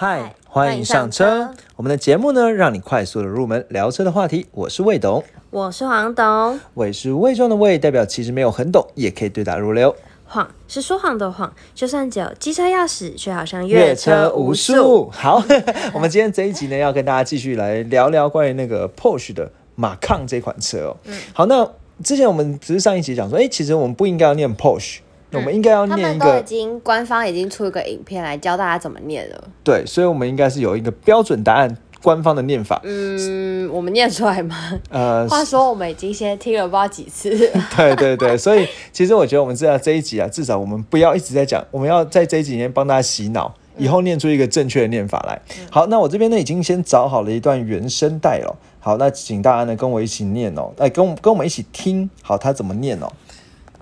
[0.00, 1.52] 嗨，欢迎上车。
[1.74, 4.46] 我们的节目呢，让你快速的入门聊车的话题。
[4.52, 6.60] 我是魏董，我是黄董。
[6.74, 9.92] 魏是魏中的魏，代表其实没有很懂，也可以对答如流。
[10.24, 15.10] 晃是说谎的谎，就算只有机车钥匙，却好像越车无数。
[15.10, 15.42] 好，
[15.92, 20.96] 我们今天这一集呢，要跟大家继续来聊聊关于那个 Porsche 的马抗这款车哦。
[21.06, 21.68] 嗯，好，那
[22.04, 24.98] 之前我们只是上一集讲说，哎，其实我们不应该要念 Porsche。
[25.32, 29.44] 我们应该要念一个，已经官方已经出一个影片来教大家怎么念了。
[29.62, 32.80] 对，所以我们应该是有一个标准答案，官方的念法。
[32.84, 34.56] 嗯，我们念出来吗？
[34.88, 37.30] 呃，话说我们已经先听了不知道几次。
[37.76, 45.38] 对对对，所以其实我觉得我们这这一集啊，至少我们不要一直在讲，我们要在这一集里面帮大家洗脑，以后念出一个正确的念法来。
[45.70, 48.56] 好，那我这边呢已经先找好了一段原声带了。
[48.80, 53.12] 好，那请大家呢跟我一起念哦，哎，跟跟我们一起听，好，他怎么念哦？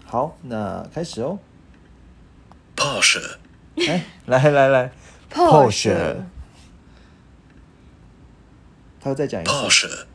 [0.08, 1.38] 好，那开始哦。
[2.76, 3.36] Porsche，
[3.88, 4.92] 哎，来来来
[5.32, 6.14] ，Porsche，
[9.00, 10.06] 他再讲一次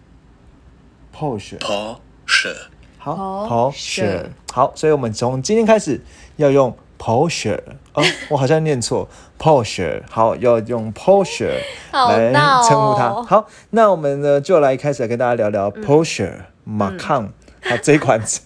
[1.13, 2.55] ，Porsche，Porsche，
[2.97, 6.01] 好，Porsche，好，所以我们从今天开始
[6.37, 7.59] 要用 Porsche，
[7.93, 11.59] 哦，我好像念错，Porsche，好，要用 Porsche
[11.91, 12.31] 来
[12.67, 13.23] 称呼它。
[13.23, 16.31] 好，那我们呢就来开始跟大家聊聊 Porsche
[16.65, 17.31] Macan。
[17.63, 18.41] 啊，这一款车，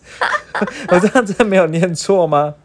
[0.89, 2.55] 我这样子没有念错吗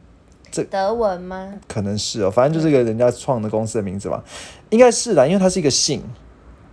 [0.50, 1.54] 这德文吗？
[1.68, 4.22] 可能是哦，反正就是一个人家创的公司的名字吧，
[4.70, 6.02] 应该是啦，因为它是一个姓。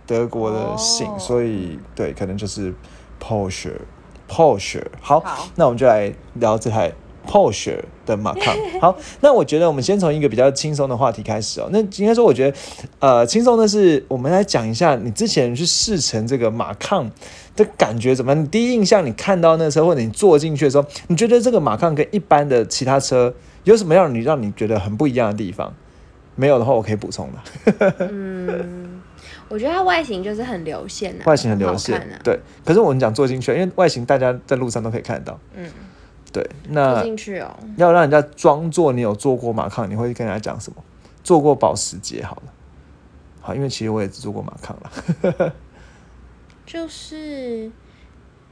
[0.06, 2.74] 德国的姓，所以对，可能就是
[3.18, 4.84] Porsche，Porsche。
[5.00, 5.24] 好，
[5.56, 6.92] 那我们就来聊这台
[7.26, 8.54] Porsche 的马抗。
[8.80, 11.68] 好，那我觉得我们先从一个比较轻松的话题开始哦。
[11.72, 12.56] 那应该说，我觉得
[12.98, 17.10] 呃，轻松的是，我们来讲一下你之前去试乘这个马抗
[17.56, 18.42] 的感觉怎么样？
[18.42, 25.74] 你第一印象，你看到那车或者你坐进去的时候，你觉得这个马抗跟一般的其他车有什么样你让你觉得很不一样的地方？
[26.36, 27.94] 没有的话，我可以补充的。
[28.10, 29.00] 嗯。
[29.46, 32.40] 我觉得它外形就是很流线的，外形很流线，对。
[32.64, 35.66] 可是我们讲坐进去，因为外形大家在路上都可以看得到，嗯，
[36.34, 36.50] 对。
[36.68, 40.84] 那进去哦，要让人家装作你有坐过马抗，你会跟人家讲什么？
[41.22, 42.52] 坐过保时捷好了，
[43.40, 45.54] 好，因为其实我也只坐过马抗了，
[46.66, 47.70] 就是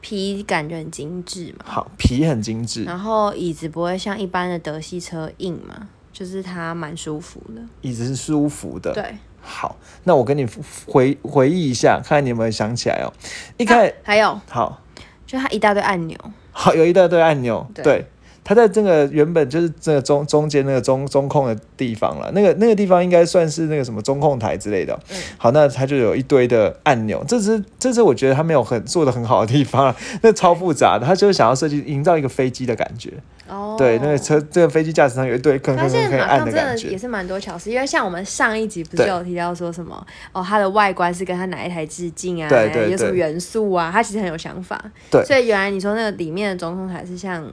[0.01, 9.17] 皮感觉很精致嘛，好，皮很精致，然后椅子不会像一般的德系车硬嘛，就是它蛮舒服的，椅子是舒服的，对。
[9.45, 10.47] 好，那我跟你
[10.87, 13.13] 回回忆一下，看看你有没有想起来哦。
[13.59, 14.41] 一开还有。
[14.49, 14.81] 好，
[15.27, 16.17] 就它一大堆按钮，
[16.53, 18.07] 好有一大堆按钮，对。
[18.45, 24.99] 它在这个原本就是这个中中间那个中中控的地方了，那个那个地方应该算是那个什么中控台之类的。
[25.11, 33.13] 嗯，好，那它就有一堆的按钮，这是这是我觉得它没有很做的很好的地方， 那超复杂的，它就是想要设计营造一个飞机的感觉。
[33.49, 37.71] 哦，对，那个车这个飞机驾驶舱有一堆可能可以按的感觉，也是蛮多巧思。
[37.71, 42.49] 因为像我们上一集不是有提到说什么哦，它的外观是跟它哪一台致敬啊？
[42.49, 43.91] 对对，有什么元素啊？
[43.93, 44.83] 它其实很有想法。
[45.11, 47.45] 对，所以原来你说那个里面的中控台是像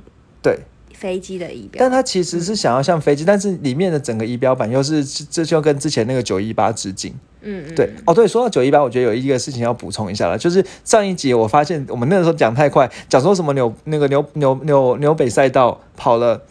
[0.42, 0.58] 对。
[1.00, 7.14] 飞机的仪表，但它其实是想要像飞机，但是里面的整个仪表板又是这就跟之前那个九一八致敬。
[7.42, 16.42] 嗯嗯，对哦，对，说到九一八，我觉得有一个事情要补充一下了，就是上一集我发现我们那个时候讲太快，讲说什么纽那个纽纽纽纽北赛道跑了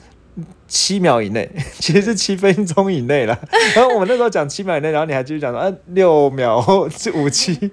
[0.69, 3.37] 七秒以内， 其实是七分钟以内了。
[3.75, 7.59] 然后我们那时候讲七秒以内，然后你还继续讲说啊六秒是五七。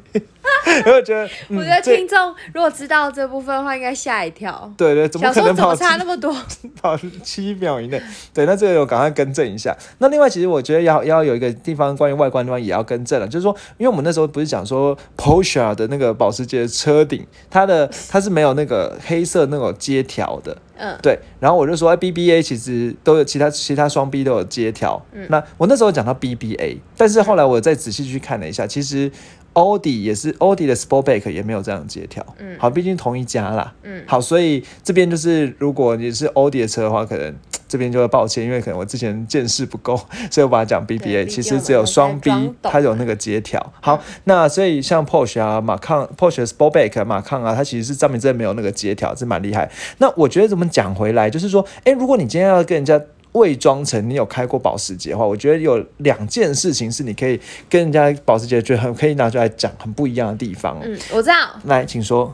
[0.85, 4.71] 我觉得，我觉得听众如果知道这部分的话，应该吓一跳。
[4.77, 6.35] 对对，怎么可能跑差那么多？
[6.81, 8.01] 跑七秒以内。
[8.33, 9.75] 对，那这个我赶快更正一下。
[9.99, 20.57] 那另外，其实我觉得要要有一个地方关于外观的地方也要更正了，就是说，因为我们那时候不是讲说 Porsche 的那个保时捷车顶，它的它是没有那个黑色那种接条的。
[20.77, 21.17] 嗯，对。
[21.39, 25.01] 然后我就说，BBA 其实都有其他其他双 B 都有接条。
[25.13, 29.11] 嗯，那我那时候讲到 BBA，但是后来我再仔细去看了一下，其实。
[29.55, 32.25] 奥迪也是，奥迪的 Sportback 也没有这样接条。
[32.37, 33.73] 嗯，好，毕竟同一家啦。
[33.83, 37.33] 嗯，好，所以这边就是，如果你是奥迪的车的话，可能
[37.67, 39.99] 这边就会抱歉，因为可能我之前见识不够，
[40.29, 42.29] 所以我把它讲 BBA，其实只有双 B，
[42.61, 43.73] 它有那个接条。
[43.81, 49.69] 好，那所以像 Porsche 啊、马抗、Porsche Sportback、马抗啊，它其实是上面真的没有那个接条，是蛮厉害。
[49.97, 53.01] 那我觉得怎么讲回来，就是说，诶，如果你今天要跟人家
[53.35, 57.39] 伪装成你有开过保时捷的话，我觉得有两件事情是你可以
[57.69, 60.77] 跟人家保时捷觉得很可以拿出来讲很不一样的地方。
[60.81, 62.33] 嗯，我知道来，请说。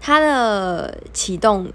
[0.00, 1.66] 它的启动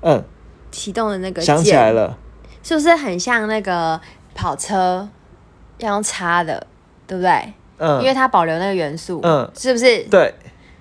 [0.00, 0.24] 嗯，
[0.70, 2.16] 启动的那个想起来了。
[2.62, 4.00] 是不是很像那个
[4.34, 5.06] 跑车
[5.76, 6.66] 要用插的，
[7.06, 7.52] 对不对？
[7.76, 10.02] 嗯，因为它保留那个元素，嗯是不是？
[10.04, 10.32] 对。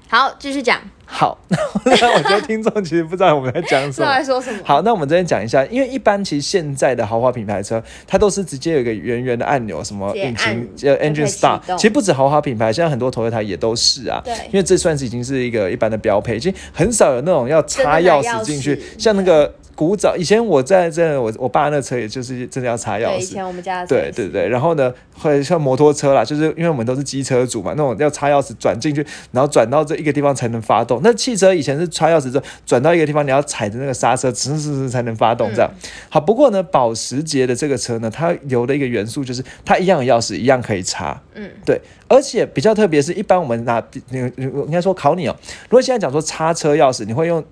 [0.08, 0.80] 好，继续讲，
[1.16, 1.38] 好，
[1.86, 4.24] 那我觉得听众其实不知道我们在讲什么在。
[4.24, 4.60] 说什么？
[4.64, 14.20] 好，那我们这边讲一下，因为一般其实现在的豪华品牌车，它都是直接有一个圆圆的按钮，什么引擎就 engine start，其实不止豪华品牌，现在很多头一台也都是啊。
[14.26, 23.34] 对因为这算是已经是一个一般的标配，已经很少有那种要插钥匙进去，像那个古早以前我在这我我爸那车也就是真的要插钥对，以匙。
[23.34, 31.02] 前我们家的对对对，然后呢，会像摩托车啦，就是因为我们都是机车主嘛，那种要插钥匙转进去，然后转到这一个地方才能发动。
[31.04, 35.70] 那汽车以前是插钥匙之后转到一个地方，你要踩着那个刹车，吱吱吱才能发动这样。
[36.10, 41.20] 好，不过呢，保时捷的这个车呢，它有的一个元素就是它一样有钥匙，一样可以插。
[41.34, 47.44] 嗯，对，而且比较特别是，一般我们拿，你你应该说考你哦，如果现在讲说插车钥匙，你会用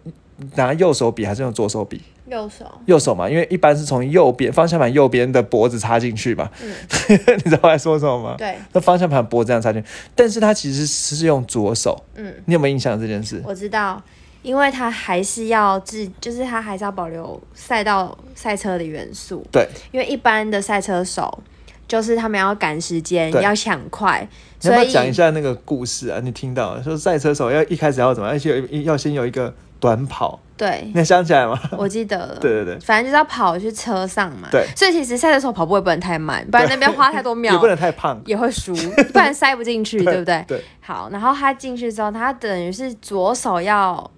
[0.55, 2.01] 拿右手比还是用左手比？
[2.27, 6.49] 右手，右手嘛，因为一般是从右边方向盘右边的脖子插进去嘛。
[7.09, 8.35] 你知道我在说什么吗？
[8.37, 12.01] 对，那方向盘脖子这样插进去，但是它其实是用左手。
[12.15, 13.43] 嗯，你有没有印象这件事？
[13.45, 14.01] 我知道，
[14.43, 21.43] 因为它还是要自，就是它还是要保留赛道赛车的元素，对，因为一般的赛车手
[21.85, 24.25] 就是他们要赶时间，要抢快，
[24.61, 26.21] 你要不要所以讲一下那个故事啊？
[26.23, 28.33] 你听到说赛车手要一开始要怎么样？
[28.33, 31.59] 而且要先有一个短跑，对你，还想起来吗？
[31.75, 32.35] 我记得了。
[32.39, 34.47] 对对对，反正就是要跑去车上嘛。
[34.51, 38.21] 对所以其实赛的时候跑步也不能太慢，不然那边花太多秒 也不能太胖。
[38.25, 38.73] 也会输，
[39.11, 40.45] 不然塞不进去，对不对？
[40.47, 44.09] 对，好，然后他进去之后，他等于是左手要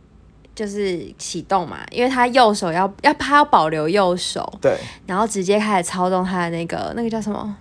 [0.53, 4.77] 就是启动嘛，因为他右手要要他要保留右手，对，
[5.07, 7.55] 然后直接开始操纵他的那个那个叫什么档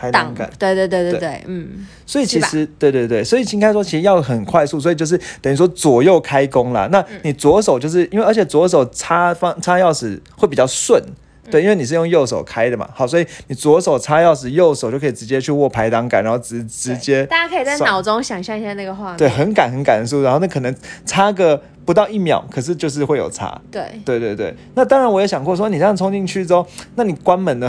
[0.00, 0.50] 排档感。
[0.58, 6.88] 对对对对对对，嗯，所以其实对对对，所以应该说其实要很快速，所以就是等于说左右开弓啦。
[6.90, 11.02] 那你左手就是因为而且左手插方插钥匙会比较顺。
[11.50, 19.16] 对，因为你是用右手开的嘛，好，所以你左手插钥匙，右手就可以直接去握排档杆，然后直直接大家可以在算脑中想象一下那个画面。
[19.16, 20.72] 对很赶很赶的速度，然后那可能
[21.04, 23.60] 插个不到一秒，可是就是会有差。
[23.68, 26.64] 对对对对，那当然我也想过说，你这样冲进去之后，
[26.94, 27.68] 那你关门呢？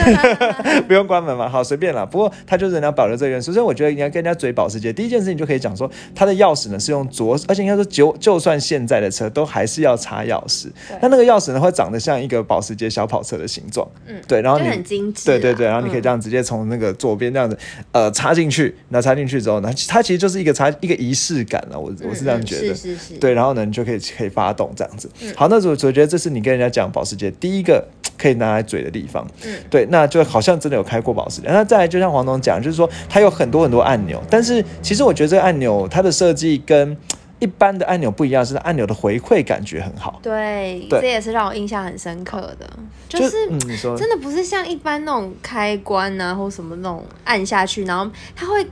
[0.88, 2.06] 不用关门嘛，好随便啦。
[2.06, 10.68] 不过他就是人家保留这个元素，所以我觉得你要跟人家嘴保时捷，第一件事情就可以讲说，它的钥匙呢是用左，而且应该说就就算现在的车都还是要插钥匙，
[11.02, 15.34] 那那个钥匙呢会长得像一个保时捷小跑车的形状，嗯对，然后你很精致啊。
[15.34, 17.58] 对对对，然后你可以嗯这样直接从那个左边这样子，
[17.92, 22.72] 呃，插进去，那插进去之后呢，它其实就是一个插一个仪式感了，我我是这样觉得。
[22.72, 25.10] 嗯是是是，对，然后呢，你就可以可以发动这样子。
[25.36, 27.86] 好，那我我觉得这是你跟人家讲保时捷第一个
[28.16, 29.26] 可以拿来嘴的地方。
[29.44, 31.48] 嗯对，那就好像真的有开过保时捷。
[31.48, 36.96] 那再来，就像黄总讲，就是说它有很多很多按钮，但是其实我觉得这个按钮它的设计跟
[37.40, 40.20] 一般的按钮不一样，是按钮的回馈感觉很好。
[40.22, 42.70] 对，对这也是让我印象很深刻的，
[43.08, 43.58] 就就是嗯，
[43.98, 48.64] 真的不是像一般那种开关啊，或什么那种按下去，然后它会，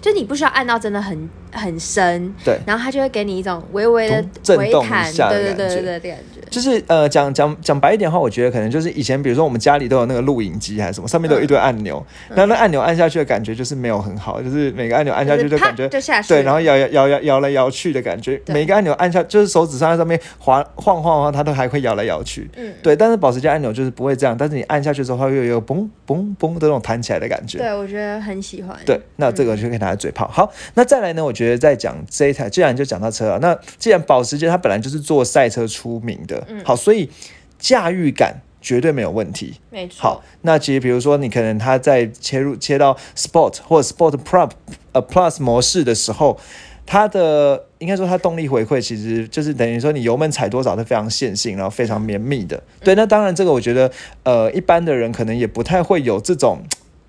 [0.00, 22.48] 就你不需要按到真的很很深，对然后它就会给你一种微微的震动弹，一下的感觉对对对感觉，就是呃，讲讲讲白一点的话，我觉得可能就是以前，比如说我们家里都有那个录影机还是什么，上面都有一堆按钮，然后那按钮按下去的感觉就是没有很好，就是每个按钮按下去就感觉就下去对，然后摇摇摇摇摇来摇去的感觉，对每个按钮按下就是手指上在上面滑晃晃晃，它都还会摇来摇去。
[22.56, 27.58] 嗯，对，但是保时捷按钮就是不会这样，但是你按下去之后，它会有嘣嘣嘣的那种弹起来的感觉。
[27.58, 30.28] 对我觉得很喜欢，对，那这个就可以拿来嘴炮。
[30.28, 31.24] 好，那再来呢？
[31.24, 37.10] 我觉得在讲这一台，既然就讲到车了，那既然保时捷它本来就是做赛车出名的，嗯好，所以
[37.58, 39.54] 驾驭感绝对没有问题。
[39.70, 44.50] 没错，好，那其实比如说你可能它在切入切到 Sport 或者 Sport Plus
[44.92, 46.38] 呃 Plus 模式的时候，
[46.86, 52.62] 它的应该说它动力回馈其实就是等于说你油门踩多少是非常线性，然后非常绵密的。
[52.80, 53.90] 对，那当然这个我觉得
[54.22, 56.62] 呃一般的人可能也不太会有这种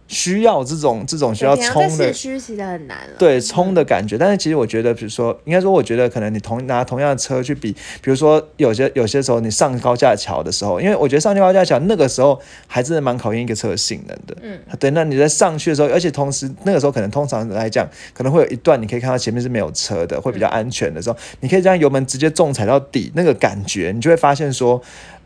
[0.07, 7.71] 需要这种这种需要冲的市区其实很难了，对冲的感觉，但是其实我觉得，比如说，应该说，我觉得可能你同拿同样的车去比，
[8.01, 14.37] 比如说有些有些时候你上高架桥的时候，因为我觉得上高架桥那个时候还真的蛮考验一个车的性能的。
[14.41, 24.79] 嗯，对，那你在上去的时候，而且同时那个时候可能通常来讲，可能会有一段你可以看到前面是没有车的，会比较安全的时候，你可以这样油门直接重踩到底，那个感觉你就会发现说，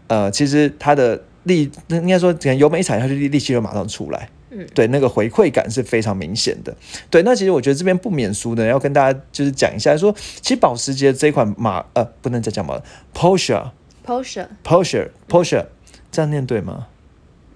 [0.08, 4.30] 呃，其实它的力，那应该说，可能油门一踩下去，力力气就马上出来。
[4.52, 6.76] 嗯对，那个回馈感是非常明显的。
[7.10, 13.72] 对，那其实我觉得这边不免俗的，要跟大家就是讲一下说，其实保时捷这款马呃，不能再讲了，Porsche
[14.06, 15.66] Porsche，Porsche Porsche，
[16.12, 16.88] 这样念对吗？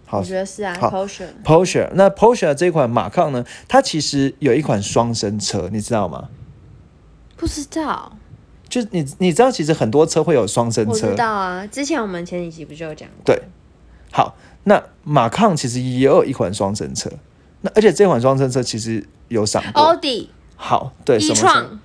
[0.05, 1.25] 好我觉得是啊好，Porsche。
[1.43, 6.29] Porsche，那 Porsche 这款马抗呢，它其实有一款双生车，你知道吗？
[7.35, 8.15] 不知道，
[8.69, 13.23] 就你你知道，其实很多车会有双生车我知，道啊，之前我们前几集不就有讲过？
[13.25, 13.41] 对。
[14.11, 14.35] 好，
[14.65, 17.09] 那马抗其实也有一款双生车，
[17.61, 19.81] 那而且这款双生车其实有赏过。
[19.81, 21.35] 奥迪、好，对，什一么？
[21.35, 21.79] 创、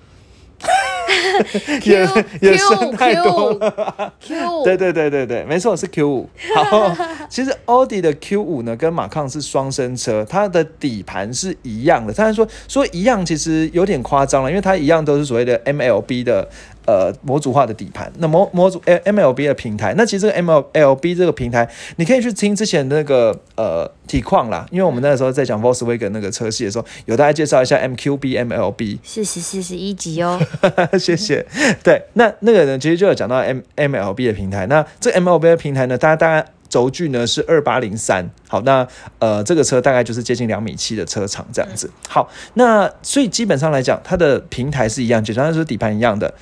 [1.85, 2.07] 也
[2.41, 4.13] 也生太多了。
[4.19, 6.29] Q 对对对对对，没错，是 Q 五。
[6.55, 6.95] 好，
[7.29, 12.13] 其实奥迪的 Q 五呢，跟马抗是双生车，它的底盘是一样的。
[12.13, 16.47] 当然说说一样，其实有点夸张了，因为它一样都是所谓的 MLB 的
[16.85, 18.11] 呃模组化的底盘。
[18.17, 28.99] 那模模组 M MLB 的平台，那其实这个 MLB 这个平台，你可以去听之前的那个呃体况啦，因为我们那个时候在讲 Volkswagen 那个车系的时候，有大家介绍一下 MQB、MLB。
[29.03, 30.39] 四十四十一集哦，
[30.99, 31.45] 谢谢。
[31.83, 34.65] 对，那那个人，其实就有讲到 M MLB 的平台。
[34.67, 38.29] 那这 MLB 的平台呢，大家大概轴距呢是二八零三。
[38.47, 38.87] 好，那
[39.19, 41.89] 呃，这个车大概就是接近两米七的车长这样子。
[42.07, 46.33] 好，那所以基本上来讲，它的平台是一样，简单来说底盘一样的，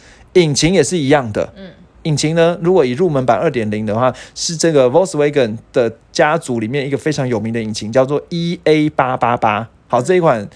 [0.41, 1.53] 引擎也是一样的。
[1.55, 1.71] 嗯。
[2.03, 9.67] 引擎呢，如果以入门版二点零的话，是这个 Volkswagen 的家族里面一个非常有名的引擎，叫做 EA 八八八。
[9.89, 10.47] 好，这一款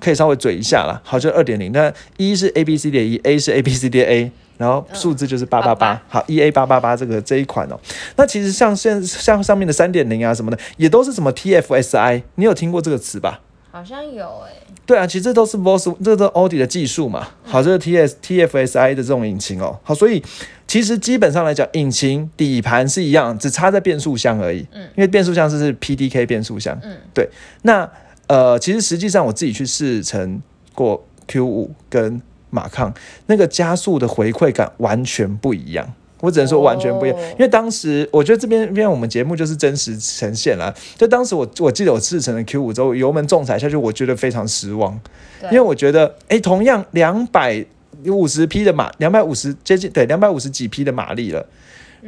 [0.00, 0.98] 可以稍微嘴一下啦。
[1.04, 6.00] 好，就二点零，那一是 A B C D 的 E，A 是 A B C D 的 A，然后数字就是八八八。
[6.08, 7.78] 好，E A 八八八这个这一款哦，
[8.16, 13.40] 那其实像现像上面的三点零啊什么的，也都是什么 T F S I，你有听过这个词吧？
[13.70, 14.52] 好像有哎、
[14.86, 17.28] 对啊，其实这都是 Vos，这都是奥迪的技术嘛。
[17.42, 19.78] 好，这是 T S T F S I 的这种引擎哦。
[19.82, 20.22] 好，所以
[20.66, 24.66] 其实基本上来讲，引擎底盘是一样，只差在变速箱而已。
[24.72, 26.78] 嗯，因为变速箱是是 P D K 变速箱。
[26.82, 27.28] 嗯，对。
[27.62, 27.88] 那
[28.26, 30.40] 呃，其实实际上我自己去试乘
[30.74, 32.92] 过 Q 五跟马抗，
[33.26, 35.92] 那个加速的回馈感完全不一样。
[36.20, 40.74] 我只能说完全不一样，哦因为当时我觉得这边因为我们节目就是真实呈现了。
[40.96, 44.98] 就当时我我记得我试乘了 Q 五之后，油门重踩下去，我觉得非常失望，
[45.44, 47.64] 因为我觉得哎，同样两百
[48.06, 51.46] 五十匹的马，两百五十接近对两百五十几匹的马力了。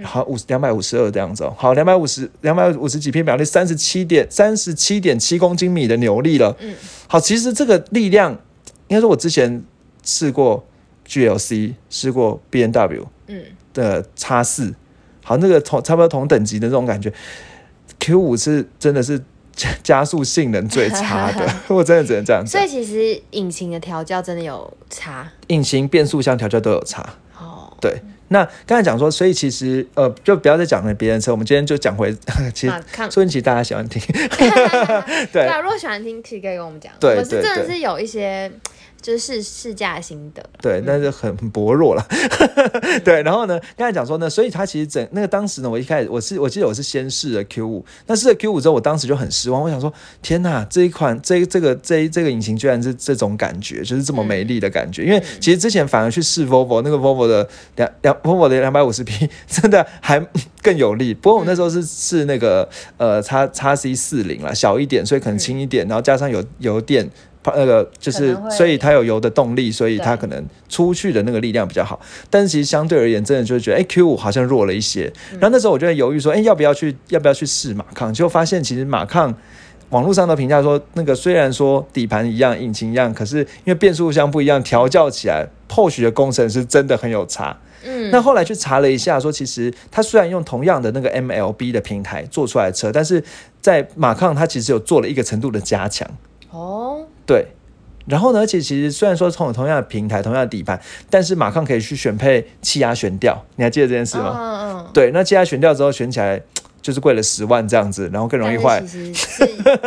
[0.03, 1.55] 好，五两百五十二这样子哦。
[1.57, 6.55] 好，两百五十两百五十几匹马力，三十七点三十七点七公斤米的扭力了。
[6.61, 6.75] 嗯，
[7.07, 8.31] 好，其实这个力量，
[8.89, 9.65] 应该说我之前
[10.05, 10.63] 试过
[11.09, 13.43] GLC，试过 B N W 嗯，
[13.77, 14.75] 的叉四，
[15.23, 17.13] 好，那个同差不多同等级的这种感觉
[18.01, 19.23] ，Q 五是真的是
[19.55, 22.51] 加加速性能最差的， 我真的只能这样子。
[22.51, 25.31] 所以其实引擎的调教真的有差？
[25.49, 27.07] 引擎、变速箱调教都有差。
[27.39, 27.71] 哦。
[27.79, 32.15] 对，那刚才讲说，所以其实呃，就不要再讲了别人车，我们今天就讲回，
[32.55, 32.75] 其实
[33.11, 34.01] 说明其实大家喜欢听，
[35.33, 35.47] 对。
[35.63, 36.91] 如果喜欢听，可以可以跟我们讲。
[36.99, 38.51] 对我是真的是有一些
[39.07, 40.43] 就是试试驾心得。
[40.61, 42.05] 对，那就很很薄弱了。
[43.05, 55.05] 对，然后呢，刚才讲说呢，所以它其实整那个当时呢，我一开始我是我记得我是先试了 Q 五，那试了 Q 五之后，我当时就很失望，我想说，天呐，这一款这这个这一这个引擎居然是这种感觉，就是这么美丽的感觉。
[55.05, 60.19] 因为其实之前反而去试 Volvo 那个 Volvo 的两两 Volvo 的两百五十匹， 真的还
[60.61, 61.15] 更有力。
[61.15, 67.09] 不过我那时候是试那个呃叉叉 C 四零了，小一点，所以可能轻一点，然后加上有油电。
[67.57, 72.01] 那个就是所以它有油的动力，所以它可能出去的那个力量比较好。
[72.31, 75.13] 但是其实相对而言，真的就觉得，哎，Q 五好像弱了一些。
[75.33, 78.13] 然后那时候我就在犹豫说，哎，要不要去，要不要去试马抗？
[78.13, 79.35] 结果发现其实马抗
[79.91, 87.57] 网络上的评价说，那个虽然说底盘一样，引擎一样，可是因为变速箱不一样，调教起来，Porsche 的工程是真的很有差。
[87.85, 93.23] 嗯，那后来去查了一下，说其实它虽然用同样的那个 MLB 的平台做出来的车，但是
[93.61, 96.09] 在马抗它其实有做了一个程度的加强。
[96.51, 97.47] 哦，对，
[98.07, 100.81] 然后呢，而且其实虽然说同同样的平台、同样的底盘，
[101.11, 104.35] 但是马抗可以去选配气压悬吊，你还记得这件事吗？
[104.37, 106.41] 嗯嗯，对，那气压悬吊之后选起来
[106.81, 108.81] 就是贵了十万这样子，然后更容易坏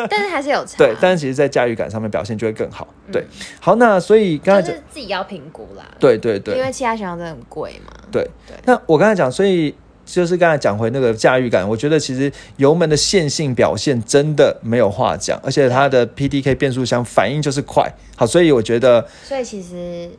[0.09, 0.77] 但是还是有差。
[0.77, 2.85] 对，但是其实在驾驭感上面表现就会更好。
[3.09, 3.25] 对，
[3.61, 5.85] 好，那所以刚才，就是自己要评估啦。
[5.97, 7.93] 对对对，因为气压悬吊真的很贵嘛。
[8.11, 9.73] 对对，那我刚才讲，所以
[10.11, 20.09] 就是刚才讲回那个驾驭感，我觉得其实油门的线性表现真的没有话讲，而且它的 PDK 变速箱反应就是快，好，所以我觉得所以其实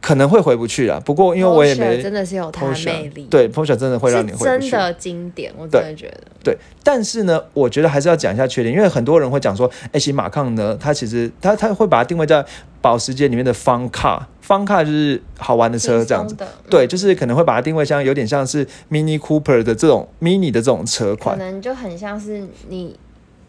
[0.00, 1.00] 可能会回不去了。
[1.00, 4.70] 不过因为我也没真的是有它的魅力，，对 Porsche 真的会让你是回不去。
[4.70, 6.20] 真的经典，我真的觉得。
[6.44, 12.44] 对，但是呢，我觉得还是要讲一下缺点，因为很多人会讲说，哎，其实马抗呢，它其实它它会把它定位在
[12.80, 16.36] 保时捷里面的 fun car，fun car 就是好玩的车这样子
[16.70, 22.96] 对，就是可能会把它定位像有点像是 Mini Cooper 的这种 mini 的这种车款可，能就很像是你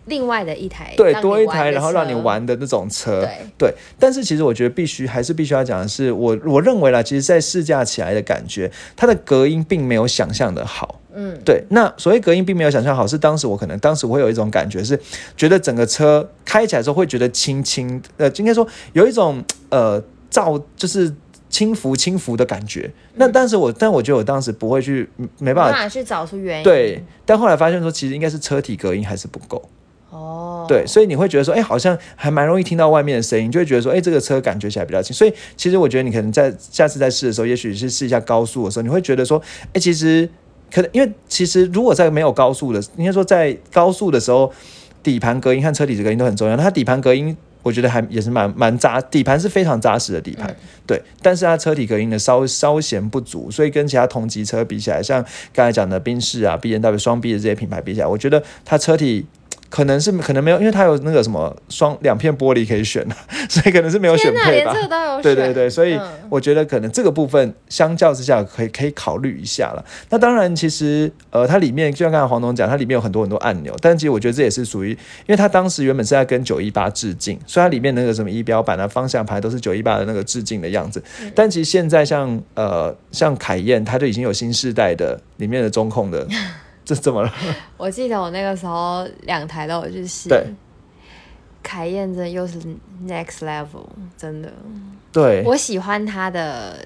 [0.08, 2.18] 另外的一台，对，多一台，然后让你。
[2.18, 3.22] 玩的那种车。
[3.22, 11.00] 对，对，但是其实我觉得必须还是必须要讲的是，我我认为啦，其实在试驾起来的感觉，它的隔音并没有想象的好。
[11.14, 15.00] 嗯，对，那所谓隔音并没有想象好，是当时我可能当时我会有一种感觉是，
[15.38, 21.14] 觉得整个车开起来之后会觉得轻轻，呃，应该说有一种呃噪，就是
[21.50, 22.92] 轻浮轻浮的感觉。
[23.14, 26.64] 那当时我但我觉得我当时不会去没没办法法去找出原因。
[26.64, 29.64] 对，但后来发现说其实应该是车体隔音还是不够。
[30.10, 35.14] 哦，对，所以你会觉得说，哎、好像还蛮容易听到外面的声音，就会觉得说，哎、这个车感觉起来比较轻。
[35.14, 39.42] 所以其实我觉得你可能在下次在试的时候，也许是试一下高速的时候，你会觉得说，
[39.74, 40.30] 哎、其实
[40.72, 44.52] 可能因为其实如果在没有高速的，应该说在高速的时候，
[45.04, 46.56] 底盘隔音和车体隔音都很重要。
[46.56, 47.36] 它底盘隔音。
[47.64, 55.22] 我觉得还也是蛮蛮扎，底盘是非常扎实的底盘，对，但是它车体隔音的稍稍显不足，所以跟其他同级车比起来，像
[55.52, 59.26] 刚才讲的宾士啊、B N W 双 B 的这些品牌比起来，我觉得它车体
[59.70, 63.06] 可能是可能没有，因为它有那个什么双两片玻璃可以选，
[63.50, 64.74] 所以可能是没有选，配吧。
[65.22, 69.84] 对对对，所以嗯我觉得可能这个部分相较之下可以可以考虑一下了。
[70.10, 74.98] 那当然，其实呃，它里面就像刚才黄总讲，它里面有很多很多按钮，但其实我觉得这也是属于，因
[75.30, 81.04] 为它当时原本是在跟九一八致敬，所以它里面那个什么仪表板啊、方向盘都是九一八的那个致敬的样子。
[81.22, 86.26] 嗯但其实现在像呃像凯宴，它就已经有新世代的里面的中控的，
[86.88, 87.34] 这怎么了？
[87.76, 90.30] 我记得我那个时候两台都有去试。
[90.30, 90.48] 对。
[91.62, 92.58] 凯宴真的又是
[93.06, 94.50] next level，真的，
[95.12, 95.44] 对。
[95.46, 96.78] 我喜欢它的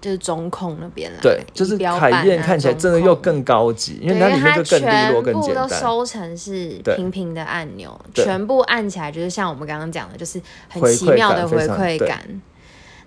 [0.00, 1.18] 就是中控那边啦。
[1.20, 4.80] 对，就是凯宴看起来真的又更高级，因为它里面就更
[5.12, 5.66] 落、更部都。
[5.66, 12.22] 收成是平平的按钮，全部按起来就是像我们刚刚讲的，就是很奇妙的回馈感。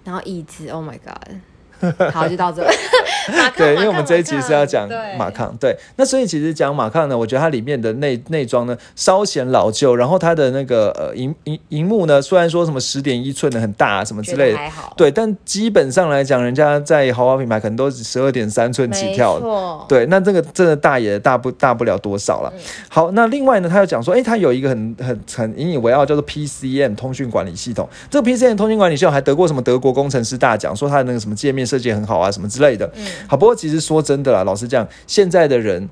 [0.03, 1.37] 然后椅子，Oh my god！
[2.13, 2.65] 好，就到这。
[3.27, 4.87] 马对，因为我们这一集是要讲
[5.17, 19.39] 马抗，对，那所以其实讲马抗呢，我觉得它里面的内内装呢稍显老旧，然后它的那个呃荧荧荧幕呢，虽然说什么十点一寸的很大、啊、什么之类的，还好，对，但基本上来讲，人家在豪华品牌可能都是十二点三寸起跳
[19.89, 22.53] 对，那这个真的大也大不大不了多少了。
[22.55, 22.59] 嗯。
[22.89, 27.89] 好，那另外呢，他又讲说，诶，他有一个很很很引以为傲，叫做 PCM 通讯管理系统。
[28.11, 32.89] 这个 PCM 通讯管理系统还得过什么德国工程师大奖，说它的那个什么界面设计很好啊，什么之类的。
[32.95, 35.89] 嗯好，不过其实说真的啦，老实讲，现在的人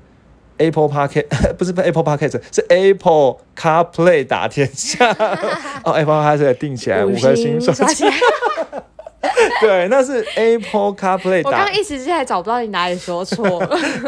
[0.58, 1.24] Apple Park
[1.58, 5.10] 不是 Apple Park 是 Apple CarPlay 打天下
[5.84, 8.12] 哦，Apple CarPlay 定起来五颗星刷刷起来。
[9.60, 13.58] 对，那是 Apple CarPlay 打我刚刚一时之间还找不到你哪里说错。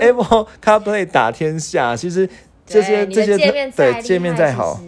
[0.01, 2.29] Apple CarPlay 打天下，其实
[2.67, 4.79] 这些这些对界面再好。，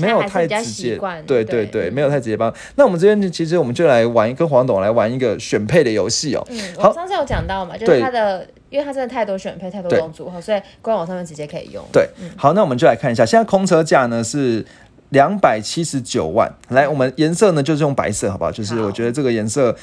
[0.00, 2.52] 没有太直接对对对，没有太直接帮。
[2.76, 6.46] 那我们这边其实我们就来玩一，跟黄董来玩一个选配的游戏哦。
[6.50, 11.84] 嗯，好我上次有讲到嘛，就是它的，因为它真的太多选配，太多对种组合，所以官网上面直接可以用。
[11.92, 14.64] 对，好，那我们就来看一下，现在空车价呢是
[15.10, 16.52] 两百七十九万。
[16.68, 18.52] 来，我们颜色呢就是用白色，好不好？
[18.52, 19.76] 就是我觉得这个颜色。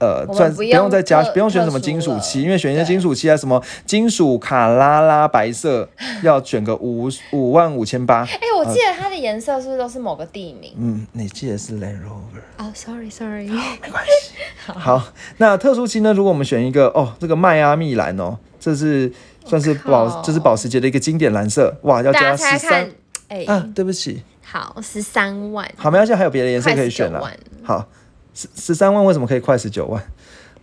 [0.00, 5.88] 呃，算不不用用再加，不用选什么金属漆，因为选一些金属漆啊，什么金属卡拉拉白色，
[6.24, 8.24] 要选个五五万五千八。
[8.24, 10.72] 哎，我记得它的颜色是不是都是某个地名？
[10.78, 12.40] 嗯，你记得是 Land Rover。
[12.56, 14.32] 哦，sorry sorry，没关系。
[14.72, 15.02] 好，
[15.36, 16.12] 那特殊漆呢？
[16.12, 19.12] 如果我们选一个哦，这个迈阿密蓝哦，这是
[19.44, 22.88] 算是保，这是保时捷的一个经典蓝色，哇，要加十三，
[23.28, 27.22] 哎，啊，对不起，好，十三万，好，没关系，还有别的颜色可以选了。
[27.62, 27.86] 好，
[28.34, 30.02] 十十三万为什么可以快十九万？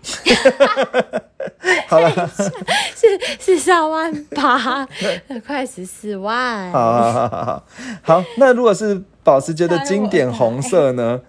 [1.88, 2.10] 好了，
[2.96, 4.88] 是是三万八，
[5.46, 6.72] 快十四万。
[6.72, 7.64] 好好好好好，
[8.04, 11.22] 好，那如果是保时捷的经典红色呢？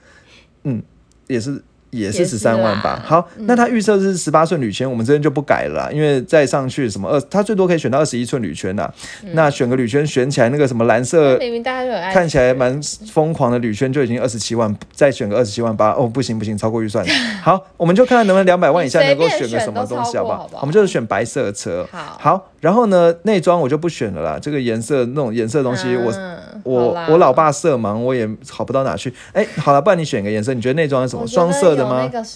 [0.65, 0.83] 嗯，
[1.27, 1.63] 也是。
[1.91, 3.03] 也是十三万吧啦。
[3.05, 8.91] 好，那它预设是十八寸铝圈，我们这边就不改了啦，因为再上去什么二，它最多可以选到二十一寸铝圈呐。
[9.33, 12.81] 那选个铝圈选起来，那个什么蓝色明明大家都有爱看起来蛮
[13.13, 17.05] 疯狂的铝圈就已经二十七万，再选个二十七万八，哦，不行不行，超过预算。
[17.43, 20.49] 好，我们就看看能不能两百万以下能够选个什么东西，好不好？
[20.61, 21.87] 我们就是选白色的车。
[21.91, 29.13] 好然后呢，内装我就不选了啦，这个颜色那种颜色的东西，我嗯我我老爸色盲，我也好不到哪去。
[29.33, 31.27] 哎，好了，不然你选个颜色，你觉得内装是什么？
[31.27, 32.01] 双色的吗？
[32.03, 32.27] 那个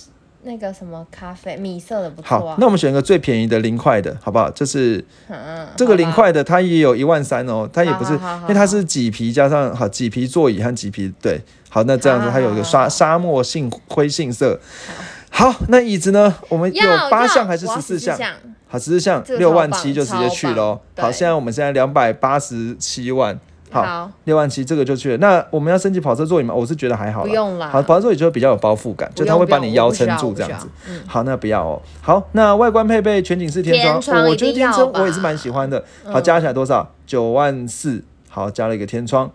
[0.45, 4.49] 那个什么咖啡米色的不错啊。，好那我们选个最便宜的零块的，好不好？
[4.51, 14.59] 就是嗯这个零块的，它也有一万三哦，它也不是，因为它是麂皮加上好麂皮座椅和麂皮，对，好，那这样子它有一个沙沙漠性灰杏色。
[15.31, 16.35] 好，那椅子呢？
[16.49, 18.17] 我们有八项还是十四项？
[18.73, 18.79] 项？
[18.79, 20.81] 好，只是像六万七就直接去喽。
[20.97, 23.39] 好，对现在我们现在两百八十七万。
[23.71, 25.17] 好好，六万七这个就去了。
[25.17, 26.53] 那我们要升级跑车座椅吗？
[26.53, 30.69] 我是觉得还好啦，不用啦好，跑车座椅就会比较有包覆感，就它会把你腰撑住这样子。。
[31.07, 31.81] 好，那不要哦。
[32.03, 35.83] 好，那外观配备全景式天窗，天窗哦我觉得天窗我也是蛮喜欢的。
[36.05, 36.87] 好，嗯加起来多少？
[37.07, 38.05] 九万四。
[38.29, 39.31] 好，加了一个天窗。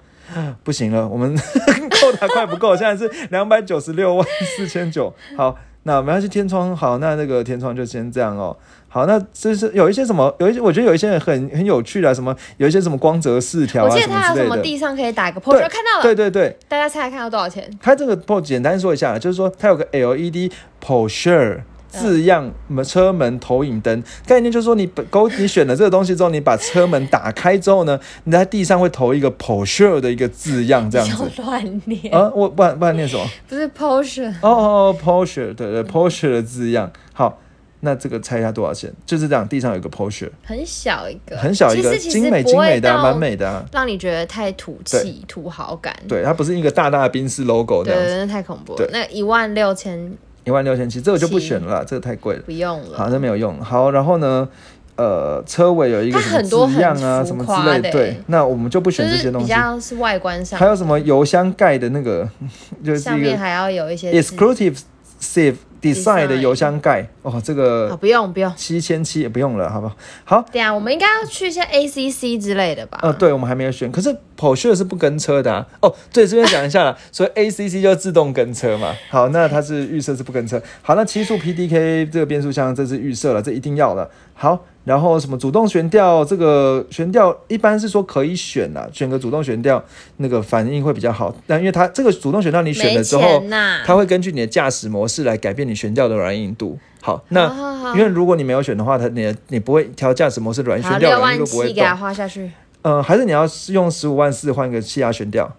[0.63, 1.35] 不行了，我们
[1.89, 5.11] 扣打快不够，现在是两百九十六万四千九。
[5.35, 8.55] 好，那没关系，天窗好，那那个天窗就先这样哦。
[8.97, 14.29] 好，那这是有一些什么，有一些我觉得有一些很很有趣的，什么有一些什么光泽饰条我记得它。
[14.29, 17.69] 有什么地上可以打个 p 对 o 看到了，对对对，大家猜猜看要多少钱？
[17.79, 20.51] 它这个 PO 简单说一下，就是说它有个 LED
[20.83, 31.29] Porsche 字样门车门投影灯，概念就是说你本勾你选了这个东西之后，你把车门打开之后呢， 你在地上会投一个 Porsche 的一个字样这样子。
[31.35, 33.25] 就乱念，啊，我不然不然念什么？
[33.47, 36.91] 不是 Porsche，哦哦哦，Porsche，对对，Porsche 的字样。
[37.13, 37.39] 好，
[37.81, 38.91] 那这个猜一下多少钱？
[39.05, 43.63] 就是这样，地上有一个 Porsche，很小一个，很小一个，精美精美的啊、到蛮美的啊。
[43.71, 45.95] 让你觉得太土气、土豪感。
[46.07, 48.89] 对，它不是一个大大的宾士 logo 这对，样子，那太恐怖了对。
[48.91, 50.11] 那一万六千
[50.43, 52.41] 一万六千七，这个就不七选了啦，这个太贵了。
[52.43, 53.61] 不用好，了，这没有用。
[53.61, 54.49] 好，然后呢，
[54.95, 59.47] 呃，车尾有一个它什么很多字样啊，什么之类的欸对，那我们就不选这些东西。
[59.47, 62.27] 比较是外观上，还有什么油箱盖的那个，
[62.83, 64.79] 就是一个上面还要有一些 exclusive
[65.21, 68.51] design Design 的油箱盖哦，这啊，个不用不用。
[68.55, 69.95] 七千七也不用了，好不好？
[70.23, 72.99] 好，对啊，我们应该要去一下 ACC 之类的吧？
[73.01, 75.65] 呃，对，我们还没有选，可是 Porsche 是不跟车的啊。
[75.81, 78.93] 哦，对，这边讲一下啦， 所以 ACC 就自动跟车嘛。
[79.09, 80.61] 好，那它是预设是不跟车。
[80.81, 84.09] 好，那七速 PDK 这个变速箱这是预设了，这一定要的。
[84.39, 89.83] 好，然后什么主动悬吊，这个悬吊一般是说可以选啦，选个主动悬吊，
[90.17, 91.35] 那个反应会比较好。
[91.47, 93.43] 但因为它这个主动悬吊你选了之后
[93.85, 96.77] 它会根据你的驾驶模式来改变你悬吊的软硬度。
[97.01, 97.75] 好，那。
[97.95, 101.95] 因为如果你没有选的话，它你你不会调驾驶模式软好悬吊软硬度不会动七给它。
[101.95, 102.51] 花下去。
[102.81, 105.49] 嗯，还是你要用十五万四换个气压悬吊。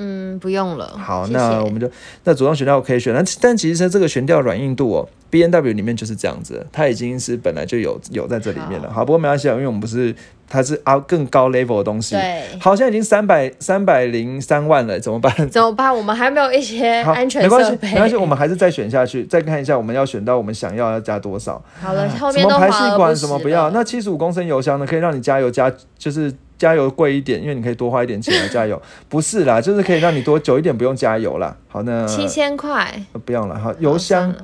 [0.00, 0.96] 嗯，不用了。
[0.96, 1.90] 好，谢谢那我们就
[2.24, 8.90] 那主动悬吊可以选，那但其实这个悬吊软硬度哦，B N W 里面就是这样子，它已经是本来就有有在这里面了。
[8.92, 10.14] 好，不过没关系啊，因为我们不是
[10.48, 12.14] 它是啊更高 level 的东西。
[12.14, 15.34] 对，好，现在已经三百三百零三万了，怎么办？
[15.50, 15.92] 怎么办？
[15.94, 17.88] 我们还没有一些， 安全没关系，设备。
[17.88, 21.60] 没关系，我们还是再选下去，再看一下我们要选到我们想要要加多少。
[21.80, 23.70] 好了，后面都么排气管什么不要？
[23.70, 24.86] 那七十五公升油箱呢？
[24.86, 28.80] 可以让你加油加，就是加油贵一点，因为你可以多花一点钱来加油。
[29.08, 31.56] 不是啦，就是可以让你多久一点不用加油啦。
[31.68, 33.58] 好，那七千块呃不用了。
[33.58, 34.34] 好，油箱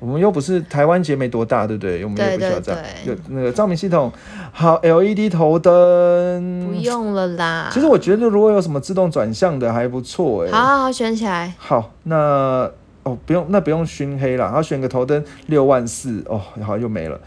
[0.00, 2.02] 我们又不是台湾节没多大，对不对？
[2.04, 2.80] 我们也不需要这样。
[3.06, 4.10] 有那个照明系统，
[4.50, 6.80] 好，LED 头灯不。
[6.80, 7.68] 用了啦。
[7.70, 11.52] 其实我觉得如果有什么自动转向的还不错哎、好好好选起来。
[11.58, 12.70] 好，那
[13.02, 17.20] 哦不用，那不用熏黑了，好选个头灯六万四哦，好又没了。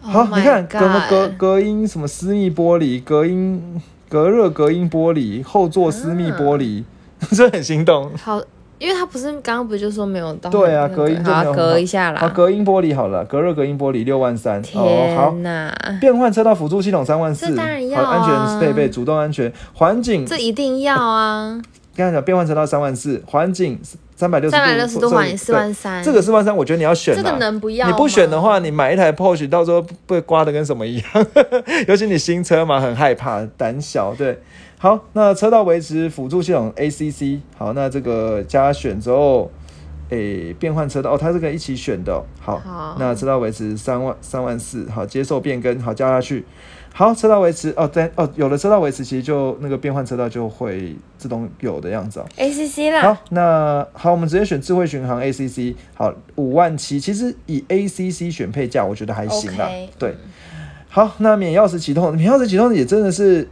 [0.00, 6.84] 好 Oh 你看隔隔隔音什么私密玻璃，隔音隔热隔音玻璃，后座私密玻璃，
[7.30, 8.10] 这很心动。
[8.16, 8.40] 好，
[8.78, 12.32] 因为它不是刚刚不就说没有到对啊隔音就没有好隔一下好，啦。
[12.34, 14.62] 隔音玻璃好了，隔热隔音玻璃六万三。
[14.74, 15.30] 哦，好。
[15.30, 21.60] 天哪，变换车道辅助系统三万四，这当然要好，啊安全配备，主动安全，环境，这一定要啊！
[21.94, 23.78] 刚才讲变换车道三万四，环境
[24.20, 31.06] 三百六十三百六十度换四万三，这个四万三，我觉得你要选啊这个能不要你不选的话，你买一台 Porsche，到时候被刮的跟什么一样。
[31.88, 34.14] 尤其你新车嘛，很害怕，胆小。
[34.14, 34.38] 对，
[34.76, 39.50] 好，那车道维持辅助系统 ACC，好，那这个加选之后，
[40.10, 46.44] 诶，变换车道哦，它这个一起选的哦、好，好那车道维持三万三万四，好，接受变更，好加下去。
[46.92, 52.26] 好，车道维持哦，对哦，有了车道维持，其实就那个变换车道就会自动有的样子哦。
[52.36, 59.70] ACC 啦好，，那好，我们直接选智慧巡航 ACC，好，五万七，其实以 ACC 选配价，我觉得还行啦。
[60.00, 60.16] 对，
[60.88, 63.48] 好，那免钥匙启动，免钥匙启动也真的是，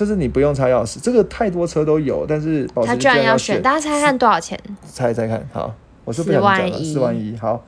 [0.00, 4.58] 就是你不用插钥匙，这个太多车都有，但是保时他捷居然要选，大家猜猜看多少钱？
[4.90, 5.74] 猜猜看，好，
[6.06, 7.62] 我是不4想讲了，四万一，好。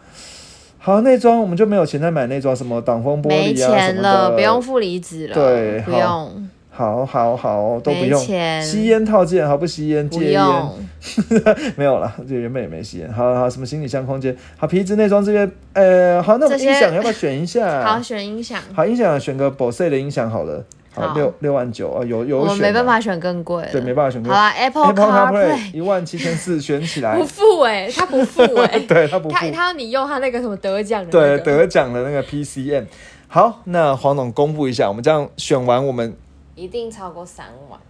[0.78, 8.18] 好，内装我们就没有钱再买内装，什么挡风玻璃啊什么钱了，的，不用负离子了，不对好用，好好好，都不用。
[8.18, 10.78] 吸烟套件，好不吸烟，不戒烟，用，
[11.76, 13.12] 没有啦，就原本也没吸烟。
[13.12, 17.84] 好好，什么行李箱空间，好皮质内装这边，呃，好，那我们音响要不要选一下？
[17.84, 20.64] 好，选音响，好，音响选个 Bose 的音响好了，
[20.94, 27.16] 好好六六万九啊，有有我选啊们没办法选更贵，对，没办法选好啦，Apple Apple CarPlay 一万七千四选起来。
[27.20, 29.34] 不，付哎，他不付哎， 对他不付。
[29.34, 32.84] 他，他要你用他那个什么得奖的对，得奖的那个 PCM。
[33.28, 36.14] 好，那黄总公布一下，我们这样选完，我们
[36.54, 37.80] 一定超过三万，